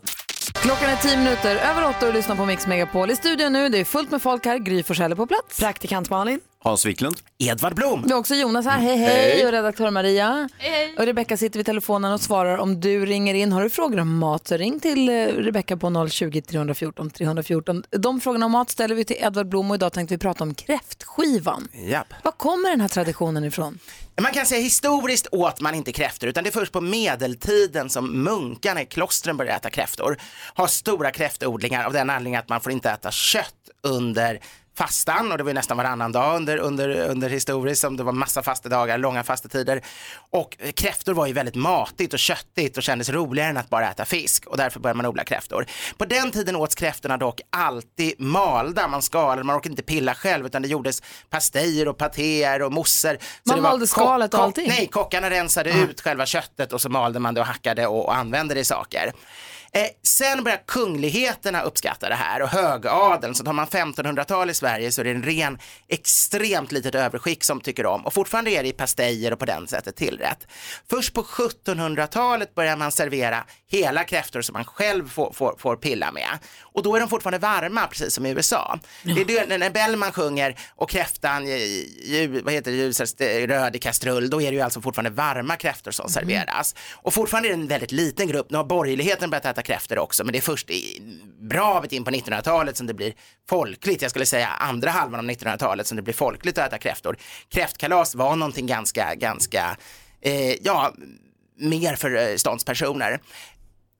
[0.62, 3.10] Klockan är tio minuter över åtta och lyssnar på Mix Megapol.
[3.10, 4.58] I studion nu, det är fullt med folk här.
[4.58, 5.58] Gry Forssell är på plats.
[5.60, 6.40] Praktikant Malin.
[6.64, 7.16] Hans Wiklund.
[7.38, 8.02] Edvard Blom.
[8.06, 9.46] Vi har också Jonas här, hej hej, Hej.
[9.46, 10.48] och redaktör Maria.
[10.98, 13.52] Och Rebecka sitter vid telefonen och svarar om du ringer in.
[13.52, 17.82] Har du frågor om mat så ring till eh, Rebecka på 020 314 314.
[17.90, 20.54] De frågorna om mat ställer vi till Edvard Blom och idag tänkte vi prata om
[20.54, 21.68] kräftskivan.
[21.72, 22.06] Japp.
[22.24, 23.78] Var kommer den här traditionen ifrån?
[24.20, 28.22] Man kan säga historiskt åt man inte kräftor utan det är först på medeltiden som
[28.24, 30.16] munkarna i klostren började äta kräftor.
[30.54, 34.40] Har stora kräftodlingar av den anledningen att man får inte äta kött under
[34.74, 38.12] fastan och det var ju nästan varannan dag under, under, under historiskt som det var
[38.12, 39.82] massa fastedagar, långa fastetider.
[40.30, 43.90] Och eh, kräftor var ju väldigt matigt och köttigt och kändes roligare än att bara
[43.90, 45.66] äta fisk och därför började man odla kräftor.
[45.96, 50.46] På den tiden åts kräftorna dock alltid malda, man skalade, man orkade inte pilla själv
[50.46, 53.18] utan det gjordes pastejer och patéer och mousser.
[53.44, 54.68] Man malde skalet och allting?
[54.68, 58.16] Nej, kockarna rensade ut själva köttet och så malde man det och hackade och, och
[58.16, 59.12] använde det i saker.
[59.74, 64.92] Eh, sen börjar kungligheterna uppskatta det här och högadeln, så tar man 1500-tal i Sverige
[64.92, 65.58] så är det en ren
[65.88, 69.66] extremt litet överskick som tycker om och fortfarande är det i pastejer och på den
[69.66, 70.46] sättet tillrätt.
[70.90, 76.12] Först på 1700-talet börjar man servera hela kräftor som man själv får, får, får pilla
[76.12, 78.78] med och då är de fortfarande varma precis som i USA.
[79.02, 83.76] Det är det, när Bellman sjunger och kräftan, ju, vad heter det, ljusast eh, röd
[83.76, 86.74] i kastrull, då är det ju alltså fortfarande varma kräftor som serveras.
[86.92, 90.24] Och fortfarande är det en väldigt liten grupp, nu har borgerligheten börjat äta kräftor också,
[90.24, 91.02] men det är först i
[91.40, 93.12] bra bit in på 1900-talet som det blir
[93.48, 97.16] folkligt, jag skulle säga andra halvan av 1900-talet som det blir folkligt att äta kräftor.
[97.48, 99.76] Kräftkalas var någonting ganska, ganska,
[100.20, 100.92] eh, ja,
[101.58, 103.20] mer för eh, ståndspersoner.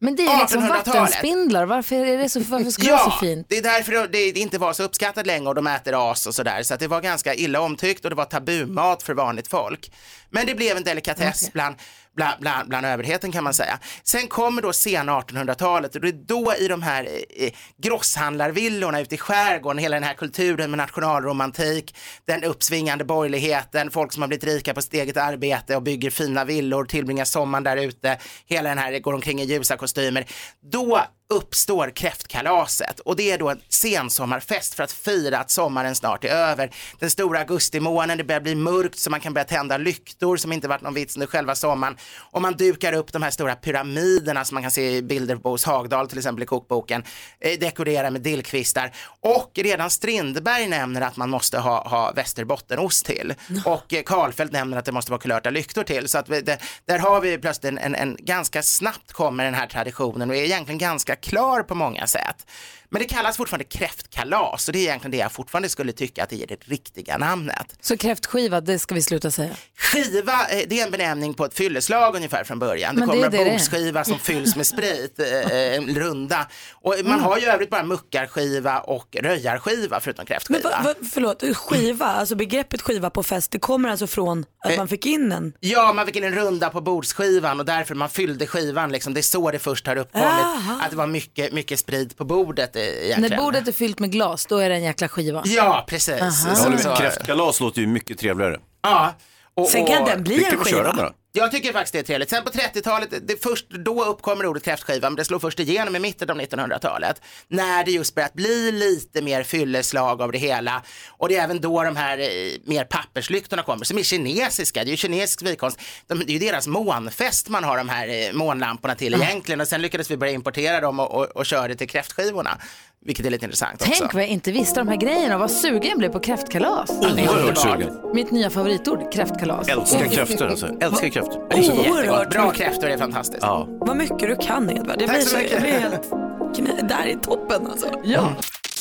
[0.01, 0.87] Men det är liksom 1800-talet.
[0.87, 3.47] vattenspindlar, varför, är det så, varför ska det vara så fint?
[3.49, 6.63] det är därför det- inte var så uppskattat längre och de äter as och sådär.
[6.63, 9.93] Så att det var ganska illa omtyckt och det var tabumat för vanligt folk.
[10.33, 11.77] Men det blev en delikatess bland,
[12.17, 13.79] bland, bland, bland överheten kan man säga.
[14.03, 17.53] Sen kommer då sena 1800-talet och det är då i de här eh,
[17.83, 24.23] grosshandlarvillorna ute i skärgården, hela den här kulturen med nationalromantik, den uppsvingande borgerligheten, folk som
[24.23, 28.19] har blivit rika på sitt eget arbete och bygger fina villor, tillbringar sommaren där ute,
[28.47, 30.27] hela den här går omkring i ljusa kostymer.
[30.73, 31.03] Då
[31.33, 33.01] uppstår kräftkalaset.
[33.01, 36.71] Och det är då en sensommarfest för att fira att sommaren snart är över.
[36.99, 40.69] Den stora augustimånen, det börjar bli mörkt så man kan börja tända lyktor som inte
[40.69, 41.97] varit någon vits under själva sommaren.
[42.19, 45.51] Och man dukar upp de här stora pyramiderna som man kan se i bilder på
[45.51, 47.05] hos Hagdal till exempel i kokboken,
[47.41, 48.93] eh, dekorerar med dillkvistar.
[49.21, 53.35] Och redan Strindberg nämner att man måste ha, ha västerbottenost till.
[53.65, 56.09] Och eh, Karlfeldt nämner att det måste vara kulörta lyktor till.
[56.09, 59.55] Så att vi, det, där har vi plötsligt en, en, en ganska snabbt kommer den
[59.55, 62.47] här traditionen och är egentligen ganska klar på många sätt.
[62.93, 66.31] Men det kallas fortfarande kräftkalas och det är egentligen det jag fortfarande skulle tycka att
[66.31, 67.77] det ger det riktiga namnet.
[67.81, 69.51] Så kräftskiva, det ska vi sluta säga.
[69.77, 72.95] Skiva, eh, det är en benämning på ett fylleslag ungefär från början.
[72.95, 73.53] Det Men det kommer är det en det är.
[73.59, 76.49] bordsskiva som fylls med sprit, eh, en runda.
[76.73, 77.23] Och man Mm.
[77.23, 80.71] har ju övrigt bara muckarskiva och röjarskiva förutom Men kräftskiva.
[80.71, 84.77] va, va, förlåt, skiva, alltså begreppet skiva på fest, det kommer alltså från att Eh,
[84.79, 85.53] man fick in en?
[85.61, 88.93] Ja, man fick in en runda på bordsskivan och därför man fyllde skivan.
[88.93, 89.15] Liksom.
[89.15, 90.27] Det är så det först har uppkommit.
[90.27, 90.81] Aha.
[90.83, 92.77] Att det vara mycket, mycket sprit på bordet.
[92.83, 93.31] Eh, Egentligen.
[93.31, 95.43] När bordet är fyllt med glas, då är det en jäkla skiva.
[95.47, 96.15] Ja, precis.
[96.47, 96.97] Jag håller med.
[96.99, 98.59] Kräftkalas låter ju mycket trevligare.
[98.83, 99.15] Ja.
[99.55, 101.13] Och, Sen kan den bli en skiva.
[101.35, 102.31] Jag tycker faktiskt det är trevligt.
[102.31, 105.99] Sen på 30-talet, det först, då uppkommer ordet kräftskiva, men det slår först igenom i
[105.99, 107.23] mitten av 1900-talet.
[107.49, 110.83] När det just börjat bli lite mer fylleslag av det hela.
[111.09, 112.27] Och det är även då de här eh,
[112.65, 114.85] mer papperslyktorna kommer, som är kinesiska.
[114.85, 115.81] Det är ju kinesisk vikkonst.
[116.07, 119.61] De, det är ju deras månfest man har de här eh, månlamporna till egentligen.
[119.61, 122.59] Och sen lyckades vi börja importera dem och, och, och köra det till kräftskivorna.
[123.05, 123.93] Vilket är lite intressant också.
[123.99, 126.91] Tänk vad jag inte visste de här grejerna och vad sugen jag blev på kräftkalas.
[126.91, 127.91] Oerhört sugen.
[128.15, 129.69] Mitt nya favoritord, kräftkalas.
[129.69, 130.67] Älskar kräftor alltså.
[130.81, 131.47] Älskar kräftor.
[131.51, 132.31] Det är Oerhört.
[132.31, 133.43] Bra kräftor är fantastiskt.
[133.43, 133.67] Ja.
[133.71, 135.03] Vad mycket du kan Edvard.
[135.03, 135.53] Jag Tack blir, så mycket.
[135.53, 136.11] jag blir helt
[136.57, 137.87] knä, där i toppen alltså.
[138.05, 138.29] Ja.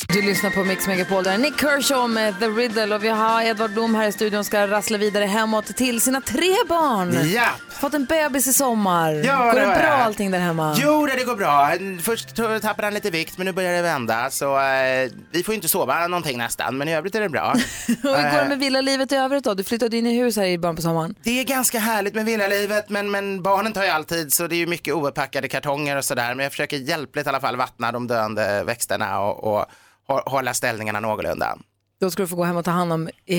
[0.08, 3.72] Du lyssnar på Mix Megapol där Nick Kershaw med The Riddle och vi har Edvard
[3.74, 7.30] Blom här i studion ska rassla vidare hemåt till sina tre barn.
[7.34, 7.48] Ja.
[7.70, 9.14] Fått en bebis i sommar.
[9.14, 10.00] Ja, Går det det bra jag.
[10.00, 10.76] allting där hemma?
[10.78, 11.72] Jo, det, går bra.
[12.02, 14.30] Först tappade han lite vikt, men nu börjar det vända.
[14.30, 17.52] Så eh, vi får inte sova någonting nästan, men i övrigt är det bra.
[17.54, 19.54] Och hur går det Eh, med villalivet i övrigt då?
[19.54, 21.16] Du flyttade in i hus här i början på sommaren.
[21.24, 24.58] det är ganska härligt med villalivet, men, men barnen tar ju alltid, så det är
[24.58, 26.36] ju mycket ouppackade kartonger och sådär.
[26.36, 29.66] Men jag försöker hjälpligt i alla fall vattna de döende växterna och, och
[30.20, 31.58] hålla ställningarna någorlunda.
[32.02, 33.38] Då ska du få gå hem och ta hand om eh,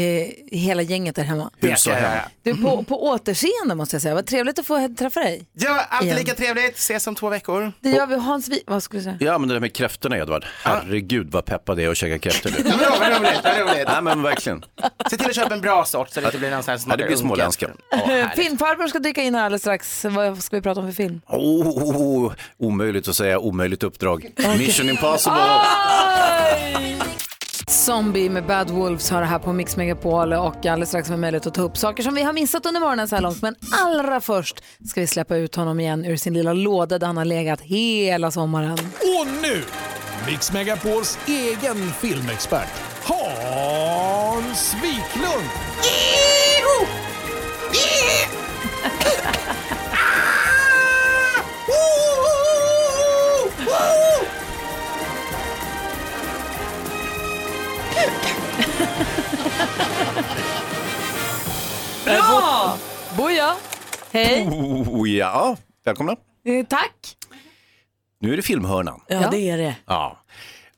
[0.58, 1.50] hela gänget där hemma.
[1.76, 2.20] Ska jag göra.
[2.42, 4.14] Du, på, på återseende måste jag säga.
[4.14, 5.46] Vad trevligt att få träffa dig.
[5.52, 6.18] Ja, alltid Igen.
[6.18, 6.76] lika trevligt.
[6.76, 7.72] Ses om två veckor.
[7.80, 8.14] Det gör vi.
[8.16, 9.16] Hans, vi, vad skulle du säga?
[9.20, 10.44] Ja, men det där med kräftorna Edvard.
[10.62, 12.56] Herregud vad peppad det är att käka kräftor nu.
[12.82, 13.88] Ja, men vad roligt, vad roligt.
[13.88, 14.64] Nej men verkligen.
[15.10, 17.06] Se till att köpa en bra sort så det inte blir någon sån här det
[17.06, 17.70] blir småländska.
[17.90, 18.44] härligt.
[18.44, 20.04] Filmfarbror ska dyka in här alldeles strax.
[20.04, 21.20] Vad ska vi prata om för film?
[21.26, 24.30] Oh, oh, oh, omöjligt att säga omöjligt uppdrag.
[24.58, 25.40] Mission impossible.
[27.72, 31.46] Zombie med Bad Wolves har det här på Mix Megapol och alldeles strax med möjlighet
[31.46, 33.42] att ta upp saker som vi har missat under morgonen så här långt.
[33.42, 37.16] Men allra först ska vi släppa ut honom igen ur sin lilla låda där han
[37.16, 38.72] har legat hela sommaren.
[38.72, 39.62] Och nu,
[40.26, 42.70] Mix Megapols egen filmexpert,
[43.02, 45.48] Hans Wiklund.
[62.16, 62.78] Ja!
[63.16, 63.54] Boja!
[64.10, 64.48] Hej!
[64.48, 66.16] Oh, ja, välkomna.
[66.44, 67.16] Eh, tack!
[68.20, 69.00] Nu är det filmhörnan.
[69.08, 69.76] Ja, det är det.
[69.86, 70.18] Ja.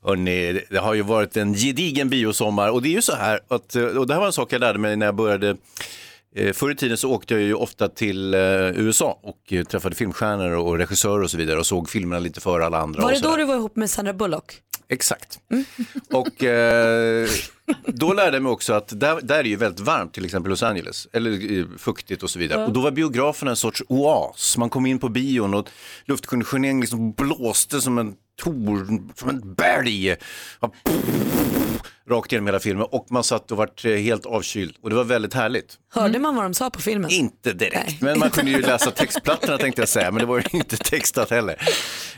[0.03, 3.75] Hörrni, det har ju varit en gedigen biosommar och det är ju så här att,
[3.75, 5.57] eh, och det här var en sak jag lärde mig när jag började
[6.35, 8.33] eh, Förr i tiden så åkte jag ju ofta till
[8.75, 12.77] USA och träffade filmstjärnor och regissörer och så vidare och såg filmerna lite före alla
[12.77, 13.01] andra.
[13.01, 14.53] Var och det då du var ihop med Sandra Bullock?
[14.87, 15.39] Exakt.
[16.13, 17.27] Och eh,
[17.87, 20.49] då lärde jag mig också att där, där är det ju väldigt varmt, till exempel
[20.49, 22.59] Los Angeles, eller eh, fuktigt och så vidare.
[22.59, 22.67] Ja.
[22.67, 24.57] Och då var biograferna en sorts oas.
[24.57, 25.69] Man kom in på bion och
[26.05, 30.15] luftkonditioneringen liksom blåste som en tor, som en berg.
[30.59, 30.71] Ja,
[32.09, 35.03] Rakt igenom hela filmen och man satt och vart eh, helt avkyld och det var
[35.03, 35.79] väldigt härligt.
[35.93, 37.11] Hörde man vad de sa på filmen?
[37.11, 40.59] Inte direkt, men man kunde ju läsa textplattorna tänkte jag säga, men det var ju
[40.59, 41.55] inte textat heller.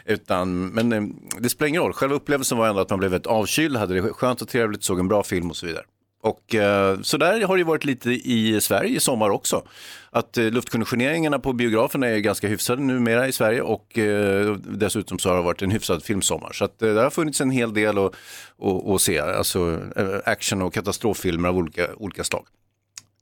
[0.05, 1.01] Utan, men eh,
[1.39, 4.13] det spelar ingen roll, själva upplevelsen var ändå att man blev väldigt avkyld, hade det
[4.13, 5.84] skönt och trevligt, såg en bra film och så vidare.
[6.22, 9.68] Och eh, så där har det ju varit lite i Sverige i sommar också.
[10.09, 15.30] Att eh, luftkonditioneringarna på biograferna är ganska hyfsade numera i Sverige och eh, dessutom så
[15.30, 16.51] har det varit en hyfsad filmsommar.
[16.53, 18.15] Så att, eh, det har funnits en hel del att,
[18.61, 22.45] att, att se, alltså eh, action och katastroffilmer av olika, olika slag.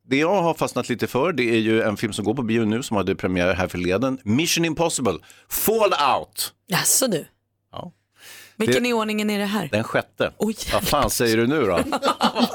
[0.07, 2.65] Det jag har fastnat lite för det är ju en film som går på bio
[2.65, 4.19] nu som hade premiär här förleden.
[4.23, 5.17] Mission Impossible,
[5.49, 6.53] Fallout.
[6.67, 7.25] Jaså du?
[8.57, 9.69] Vilken Det- i ordningen är det här?
[9.71, 10.31] Den sjätte.
[10.73, 11.79] Vad fan säger du nu då?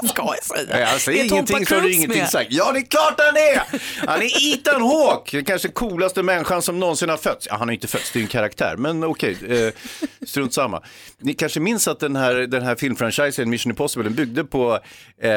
[0.01, 0.79] Vad ska jag säga?
[0.91, 2.29] Jag säger Är Tom ingenting så Cruise ingenting med?
[2.29, 2.47] sagt.
[2.51, 3.79] Ja, det är klart han är!
[4.07, 7.47] Han är Ethan Hawke, den kanske coolaste människan som någonsin har fötts.
[7.49, 9.73] Ja, han har inte fötts, det är en karaktär, men okej, eh,
[10.27, 10.81] strunt samma.
[11.19, 14.79] Ni kanske minns att den här, den här filmfranchisen Mission Impossible, den byggde på
[15.21, 15.31] eh,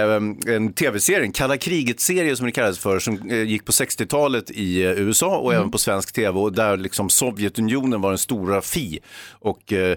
[0.54, 4.82] en tv-serie, en kalla kriget-serie som det kallades för, som eh, gick på 60-talet i
[4.82, 8.98] eh, USA och även på svensk tv och där liksom Sovjetunionen var den stora fi.
[9.30, 9.96] Och eh,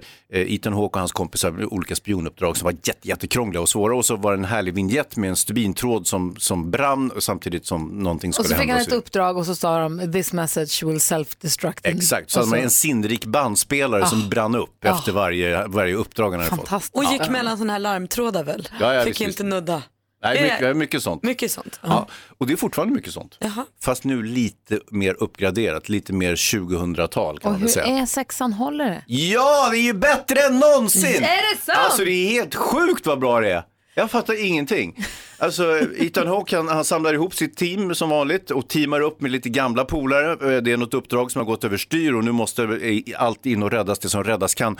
[0.57, 4.05] Ethan Hawke och hans kompisar med olika spionuppdrag som var jätte, jättekrångliga och svåra och
[4.05, 7.87] så var det en härlig vignett med en stubintråd som, som brann och samtidigt som
[7.87, 8.73] någonting Och skulle så fick hända.
[8.73, 11.79] han och ett uppdrag och så sa de this message will self-destruct.
[11.83, 14.05] Exakt, så Och hade man en sinnrik bandspelare Ah.
[14.07, 14.97] som brann upp Ah.
[14.97, 16.89] efter varje, varje uppdrag han hade fått.
[16.93, 18.67] Och gick mellan sådana här larmtrådar väl?
[18.79, 19.53] Ja, ja, Fick visst, inte visst.
[19.55, 19.83] nudda.
[20.23, 21.23] Nej, Är det- mycket, mycket sånt.
[21.23, 21.79] Mycket sånt.
[21.83, 22.07] Ja,
[22.37, 23.37] och det är fortfarande mycket sånt.
[23.39, 23.65] Jaha.
[23.83, 27.85] Fast nu lite mer uppgraderat, lite mer 2000-tal kan Och man väl hur säga.
[28.01, 29.03] är sexan håller det?
[29.07, 31.23] Ja, det är ju bättre än någonsin!
[31.23, 31.77] Är det sant?
[31.77, 33.63] Alltså det är helt sjukt vad bra det är.
[33.95, 35.05] Jag fattar ingenting.
[35.39, 39.31] Alltså, Ethan Hawke han, han samlar ihop sitt team som vanligt och teamar upp med
[39.31, 40.55] lite gamla polare.
[40.55, 43.63] Eh, Det är något uppdrag som har gått överstyr och nu måste eh, allt in
[43.63, 44.77] och räddas det som räddas kan.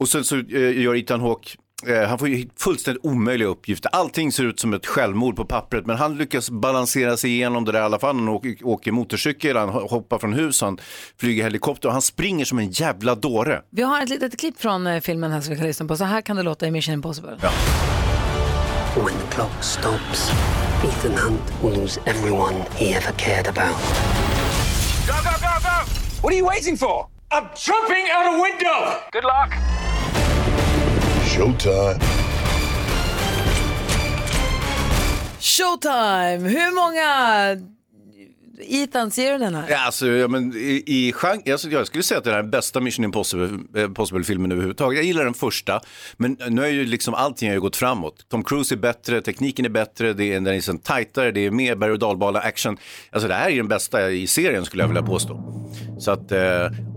[0.00, 1.63] Och sen så eh, gör Ethan Hawke eh,
[2.08, 3.90] han får ju fullständigt omöjliga uppgifter.
[3.92, 7.72] Allting ser ut som ett självmord på pappret men han lyckas balansera sig igenom det
[7.72, 8.16] där i alla fall.
[8.16, 10.78] Han åker, åker motorcykel, han hoppar från hus, han
[11.20, 13.62] flyger helikopter och han springer som en jävla dåre.
[13.70, 15.96] Vi har ett litet klipp från eh, filmen här som vi kan lyssna på.
[15.96, 17.36] Så här kan det låta i Mission Impossible.
[18.96, 20.30] When the clock stops,
[20.84, 23.76] Ethan Hunt will lose everyone he ever cared about.
[25.06, 25.84] Go, go, go, go!
[26.22, 27.08] What are you waiting for?
[27.30, 29.00] I'm jumping out a window!
[29.12, 29.93] Good luck!
[31.34, 31.98] Showtime.
[35.40, 36.48] Showtime!
[36.48, 37.64] Hur många
[38.68, 39.64] Ethan ser du den här?
[39.70, 42.42] Ja, alltså, ja, men i, i genre, alltså, jag skulle säga att det här är
[42.42, 44.96] den bästa Mission Impossible- eh, Impossible-filmen överhuvudtaget.
[44.96, 45.80] Jag gillar den första,
[46.16, 48.26] men nu är ju liksom allting har ju gått framåt.
[48.28, 51.50] Tom Cruise är bättre, tekniken är bättre, det är, den är liksom tajtare, det är
[51.50, 52.76] mer berg och dalbana action.
[53.10, 55.63] Alltså det här är den bästa i serien skulle jag vilja påstå.
[55.98, 56.40] Så att, eh,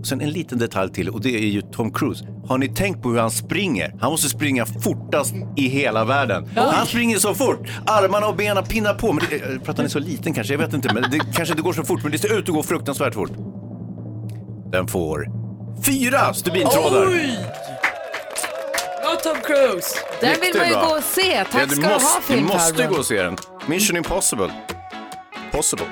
[0.00, 2.24] och sen en liten detalj till och det är ju Tom Cruise.
[2.48, 3.94] Har ni tänkt på hur han springer?
[4.00, 6.48] Han måste springa fortast i hela världen.
[6.56, 9.12] Han springer så fort, armarna och benen pinnar på.
[9.12, 10.94] Men det, eh, för att han är så liten kanske, jag vet inte.
[10.94, 13.30] Men det kanske inte går så fort, men det ser ut att gå fruktansvärt fort.
[14.72, 15.26] Den får
[15.86, 17.06] fyra stubintrådar.
[19.02, 19.88] Go Tom Cruise!
[20.20, 21.34] Den vill man ju gå och se.
[21.34, 22.92] Ja, Tack du ska du ha måste, du måste filmfarbrorn.
[22.92, 23.36] gå och se den.
[23.66, 24.50] Mission Impossible.
[25.52, 25.84] Possible.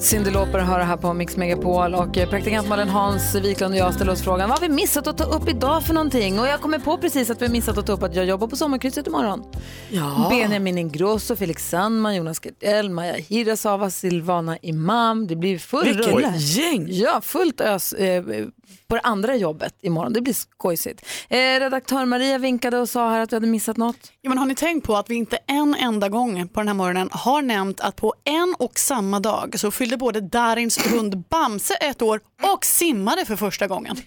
[0.00, 3.80] Cyndi Lauper hör det här på Mix Megapol och eh, praktikant Malin Hans Wiklund och
[3.80, 6.38] jag ställer oss frågan vad har vi missat att ta upp idag för någonting?
[6.40, 8.46] Och jag kommer på precis att vi har missat att ta upp att jag jobbar
[8.46, 9.44] på Sommarkrysset imorgon.
[9.90, 10.26] Ja.
[10.30, 15.26] Benjamin Ingrosso, Felix Sandman, Jonas Gardell, Maja Hirasava, Silvana Imam.
[15.26, 16.36] Det blir full Vilken rulle.
[16.36, 16.86] gäng.
[16.90, 18.24] Ja, fullt ös eh,
[18.88, 20.12] på det andra jobbet imorgon.
[20.12, 21.06] Det blir skojsigt.
[21.28, 24.12] Eh, redaktör Maria vinkade och sa här att vi hade missat något.
[24.20, 26.74] Ja, men har ni tänkt på att vi inte en enda gång på den här
[26.74, 31.74] morgonen har nämnt att på en och samma dag så fyllde både Darins hund Bamse
[31.74, 32.20] ett år
[32.54, 33.96] och simmade för första gången.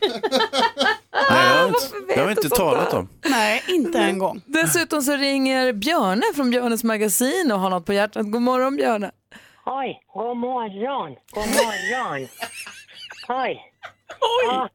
[1.29, 3.09] Nej, det har inte, det har vi inte talat om.
[3.29, 4.41] Nej, inte en gång.
[4.45, 8.31] Dessutom så ringer Björne från Björnes magasin och har något på hjärtat.
[8.31, 9.11] God morgon Björne.
[9.65, 12.27] Oj, god morgon, god morgon.
[14.21, 14.45] Oj.
[14.45, 14.69] Ja,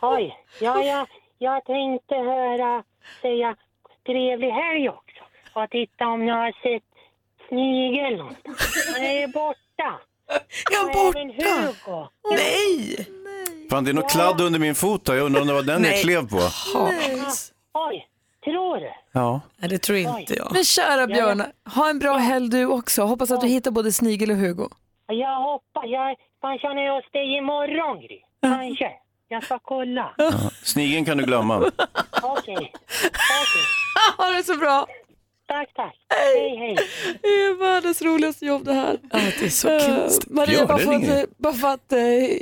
[0.00, 0.38] oj.
[0.60, 1.06] Ja, jag,
[1.38, 2.84] jag tänkte höra
[3.22, 3.56] säga
[4.06, 5.22] trevlig helg också.
[5.54, 6.88] Och titta om ni har sett
[7.48, 8.20] Snigel.
[8.20, 10.00] Han är borta.
[10.72, 11.18] Är han borta?
[11.18, 12.08] även Hugo.
[12.30, 13.06] Nej!
[13.70, 15.14] Fan, det är något kladd under min fot här.
[15.14, 16.02] Jag undrar om det var den jag Nej.
[16.02, 16.36] klev på.
[17.74, 18.08] Oj,
[18.44, 18.92] tror du?
[19.12, 19.40] Ja.
[19.56, 20.52] Nej, det tror inte jag.
[20.52, 23.02] Men kära Björne, ha en bra helg du också.
[23.02, 24.68] Hoppas att du hittar både Snigel och Hugo.
[25.06, 28.20] Jag hoppas, jag kanske är hos dig imorgon Gry.
[28.42, 28.90] Kanske.
[29.28, 30.14] Jag ska kolla.
[30.18, 30.32] Ja.
[30.62, 31.58] Snigeln kan du glömma.
[32.22, 32.54] Okej.
[32.56, 32.72] Okej.
[34.18, 34.86] Ha det så bra.
[35.48, 35.94] Tack, tack.
[36.08, 36.76] Hej, hej.
[37.22, 38.98] Det är världens roligaste jobb det här.
[39.10, 40.08] Ja, det är så Eh, kul.
[40.26, 41.98] Maria, bara för, att, bara för att eh,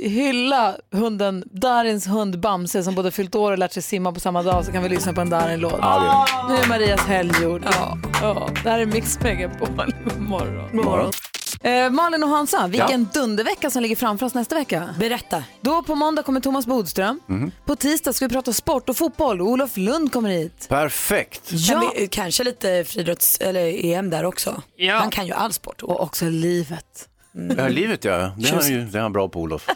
[0.09, 4.43] hylla hunden, Darins hund Bamse som både fyllt år och lärt sig simma på samma
[4.43, 5.75] dag så kan vi lyssna på en Darin-låt.
[5.81, 7.61] Ja, Nu är Marias helg gjord.
[7.65, 7.97] Ja.
[8.21, 8.49] Ja.
[8.63, 9.67] Det här är Mix Megapol.
[10.03, 10.69] God morgon.
[10.75, 11.11] Morgon.
[11.63, 14.95] Eh, Malin och Hansa, vilken dundervecka som ligger framför oss nästa vecka.
[14.99, 15.43] Berätta.
[15.61, 17.19] Då på måndag kommer Thomas Bodström.
[17.27, 17.51] Mhm.
[17.65, 19.41] På tisdag ska vi prata sport och fotboll.
[19.41, 20.65] Olof Lund kommer hit.
[20.69, 21.67] Perfekt.
[21.69, 24.61] Kan vi, kanske lite friidrotts eller EM där också.
[24.99, 25.81] Han kan ju all sport.
[25.83, 27.07] Och också livet.
[27.57, 29.67] Ja, livet ja, det är, han ju, det är han bra på Olof.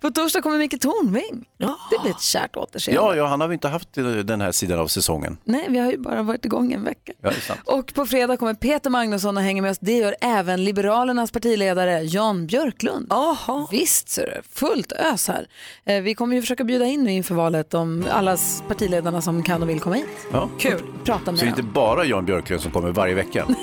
[0.00, 1.44] På torsdag kommer Micke Tornving.
[1.90, 3.02] Det blir ett kärt återseende.
[3.02, 3.88] Ja, ja, han har vi inte haft
[4.24, 5.36] den här sidan av säsongen.
[5.44, 7.12] Nej, vi har ju bara varit igång en vecka.
[7.22, 7.60] Ja, det är sant.
[7.64, 9.78] Och på fredag kommer Peter Magnusson och hänger med oss.
[9.78, 13.12] Det gör även Liberalernas partiledare Jan Björklund.
[13.12, 13.68] Aha.
[13.70, 15.46] Visst ser du, fullt ös här.
[15.84, 18.36] Eh, Vi kommer ju försöka bjuda in nu inför valet om alla
[18.68, 20.06] partiledarna som kan och vill komma hit.
[20.32, 20.48] Ja.
[20.58, 21.60] Kul, prata med Så det är dem.
[21.60, 23.46] inte bara Jan Björklund som kommer varje vecka.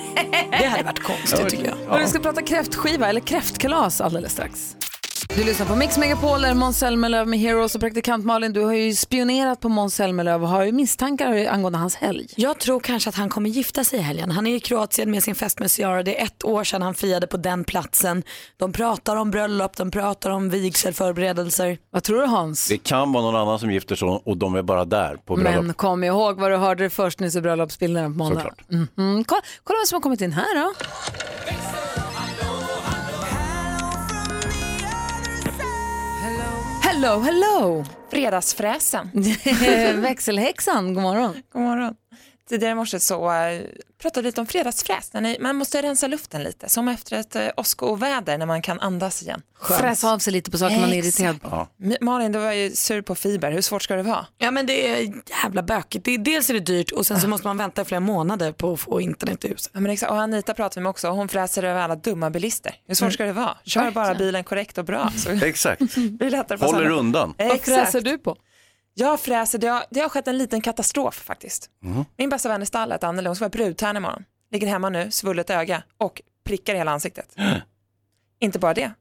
[0.60, 1.76] Det hade varit konstigt tycker jag.
[1.96, 4.76] Och vi ska prata kräftskiva eller kräftkalas alldeles strax.
[5.36, 8.54] Du lyssnar på Mix Megapol, där Måns Zelmerlöw med Heroes och praktikant Malin.
[8.54, 12.28] Du har ju spionerat på Måns Zelmerlöw och har ju misstankar angående hans helg.
[12.36, 14.32] Jag tror kanske att han kommer gifta sig i helgen.
[14.32, 16.04] Han är i Kroatien med sin fästmö Ciara.
[16.04, 18.24] Det är ett år sedan han friade på den platsen.
[18.58, 21.78] De pratar om bröllop, de pratar om vigselförberedelser.
[21.92, 22.68] Vad tror du Hans?
[22.68, 25.66] Det kan vara någon annan som gifter sig och de är bara där på bröllop.
[25.66, 28.40] Men kom ihåg vad du hörde först nu så bröllopsbilderna på måndag.
[28.40, 28.70] Såklart.
[28.70, 29.24] Mhm.
[29.24, 30.74] Kolla, kolla vad som har kommit in här då.
[36.98, 37.86] Hello, hello!
[38.12, 39.12] Fredagsfräsen.
[40.02, 41.34] Växelhäxan, god morgon.
[41.54, 41.96] God morgon.
[42.50, 43.62] Tidigare i morse så eh,
[44.02, 45.14] pratade vi lite om fredagsfräs.
[45.14, 48.80] När ni, man måste rensa luften lite, som efter ett eh, åskoväder när man kan
[48.80, 49.42] andas igen.
[49.80, 51.20] Fräsa av sig lite på saker man är Exakt.
[51.20, 51.68] irriterad på.
[51.84, 53.52] M- Malin, du var ju sur på fiber.
[53.52, 54.26] Hur svårt ska det vara?
[54.38, 56.06] Ja men det är jävla bökigt.
[56.06, 58.74] Det är, dels är det dyrt och sen så måste man vänta flera månader på
[58.74, 59.72] att få internet i huset.
[59.74, 60.12] Ja, men exakt.
[60.12, 61.08] Och Anita pratar vi med också.
[61.08, 62.76] Hon fräser över alla dumma bilister.
[62.88, 63.58] Hur svårt ska det vara?
[63.64, 65.12] Kör bara bilen korrekt och bra.
[65.18, 65.82] Så Exakt.
[65.96, 67.34] blir lättare Håller undan.
[67.38, 67.66] Vad Exakt.
[67.66, 68.36] fräser du på?
[69.00, 71.70] Jag fräser, det har, det har skett en liten katastrof faktiskt.
[71.84, 72.06] Mhm.
[72.18, 74.24] Min bästa vän i stallet, Anneli, hon ska vara brudtärna imorgon.
[74.52, 77.36] Ligger hemma nu, svullet öga och prickar i hela ansiktet.
[78.40, 78.92] Inte bara det.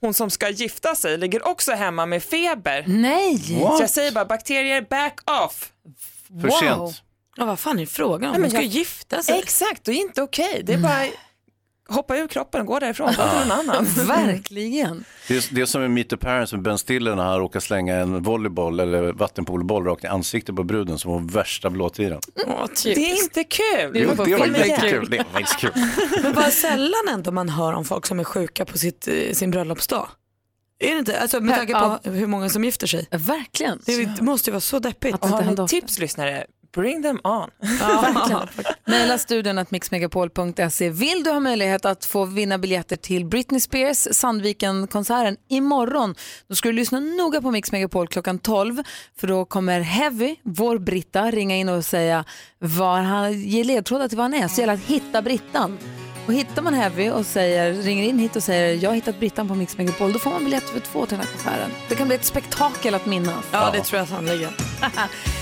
[0.00, 2.84] Hon som ska gifta sig ligger också hemma med feber.
[2.86, 3.38] Nej!
[3.58, 5.72] Så jag säger bara bakterier back off.
[6.42, 7.02] För sent.
[7.36, 8.32] Ja, vad fan är frågan om?
[8.32, 9.38] Nej, Hon ska jag- gifta sig.
[9.38, 10.62] Exakt, och inte okej.
[10.64, 11.06] Det är bara
[11.88, 13.06] hoppa ur kroppen och gå därifrån.
[13.06, 13.84] Gå till någon annan.
[14.06, 15.04] Verkligen.
[15.28, 17.60] Det är, det är som med Meet the Parents med Ben Stiller när han råkar
[17.60, 22.20] slänga en volleyboll eller vattenpolboll rakt i ansiktet på bruden som var värsta blåtiden.
[22.46, 23.92] Åh, Det är inte kul.
[23.92, 24.68] Det, var- det var igen.
[24.68, 25.10] jättekul.
[25.10, 25.70] Det var faktiskt kul.
[26.22, 29.50] Men vad sällan ändå man hör om folk som är sjuka på sitt, eh, sin
[29.50, 30.08] bröllopsdag.
[30.78, 31.20] Är det inte?
[31.20, 33.06] Alltså med tanke på hur många som gifter sig.
[33.10, 33.78] Verkligen.
[33.86, 35.24] Det måste ju vara så deppigt.
[35.24, 37.50] Har ni tips lyssnare, bring them on.
[37.60, 38.48] Verkligen.
[38.86, 40.90] Maila studion att mixmegapol.se.
[40.90, 46.14] Vill du ha möjlighet att få vinna biljetter till Britney Spears Sandviken-konserten imorgon,
[46.48, 48.82] då ska du lyssna noga på Mix Megapol klockan 12,
[49.16, 52.24] för då kommer Heavy, vår Britta, ringa in och säga
[52.58, 54.48] var han, ge ledtrådar till vad han är.
[54.48, 55.78] Så gäller att hitta Brittan.
[56.26, 59.48] Och hittar man Heavy och säger, ringer in hit och säger jag har hittat Brittan
[59.48, 61.70] på Mix Megapol, då får man biljetter för två till den här konserten.
[61.88, 63.44] Det kan bli ett spektakel att minnas.
[63.52, 64.52] Ja, det tror jag sannerligen.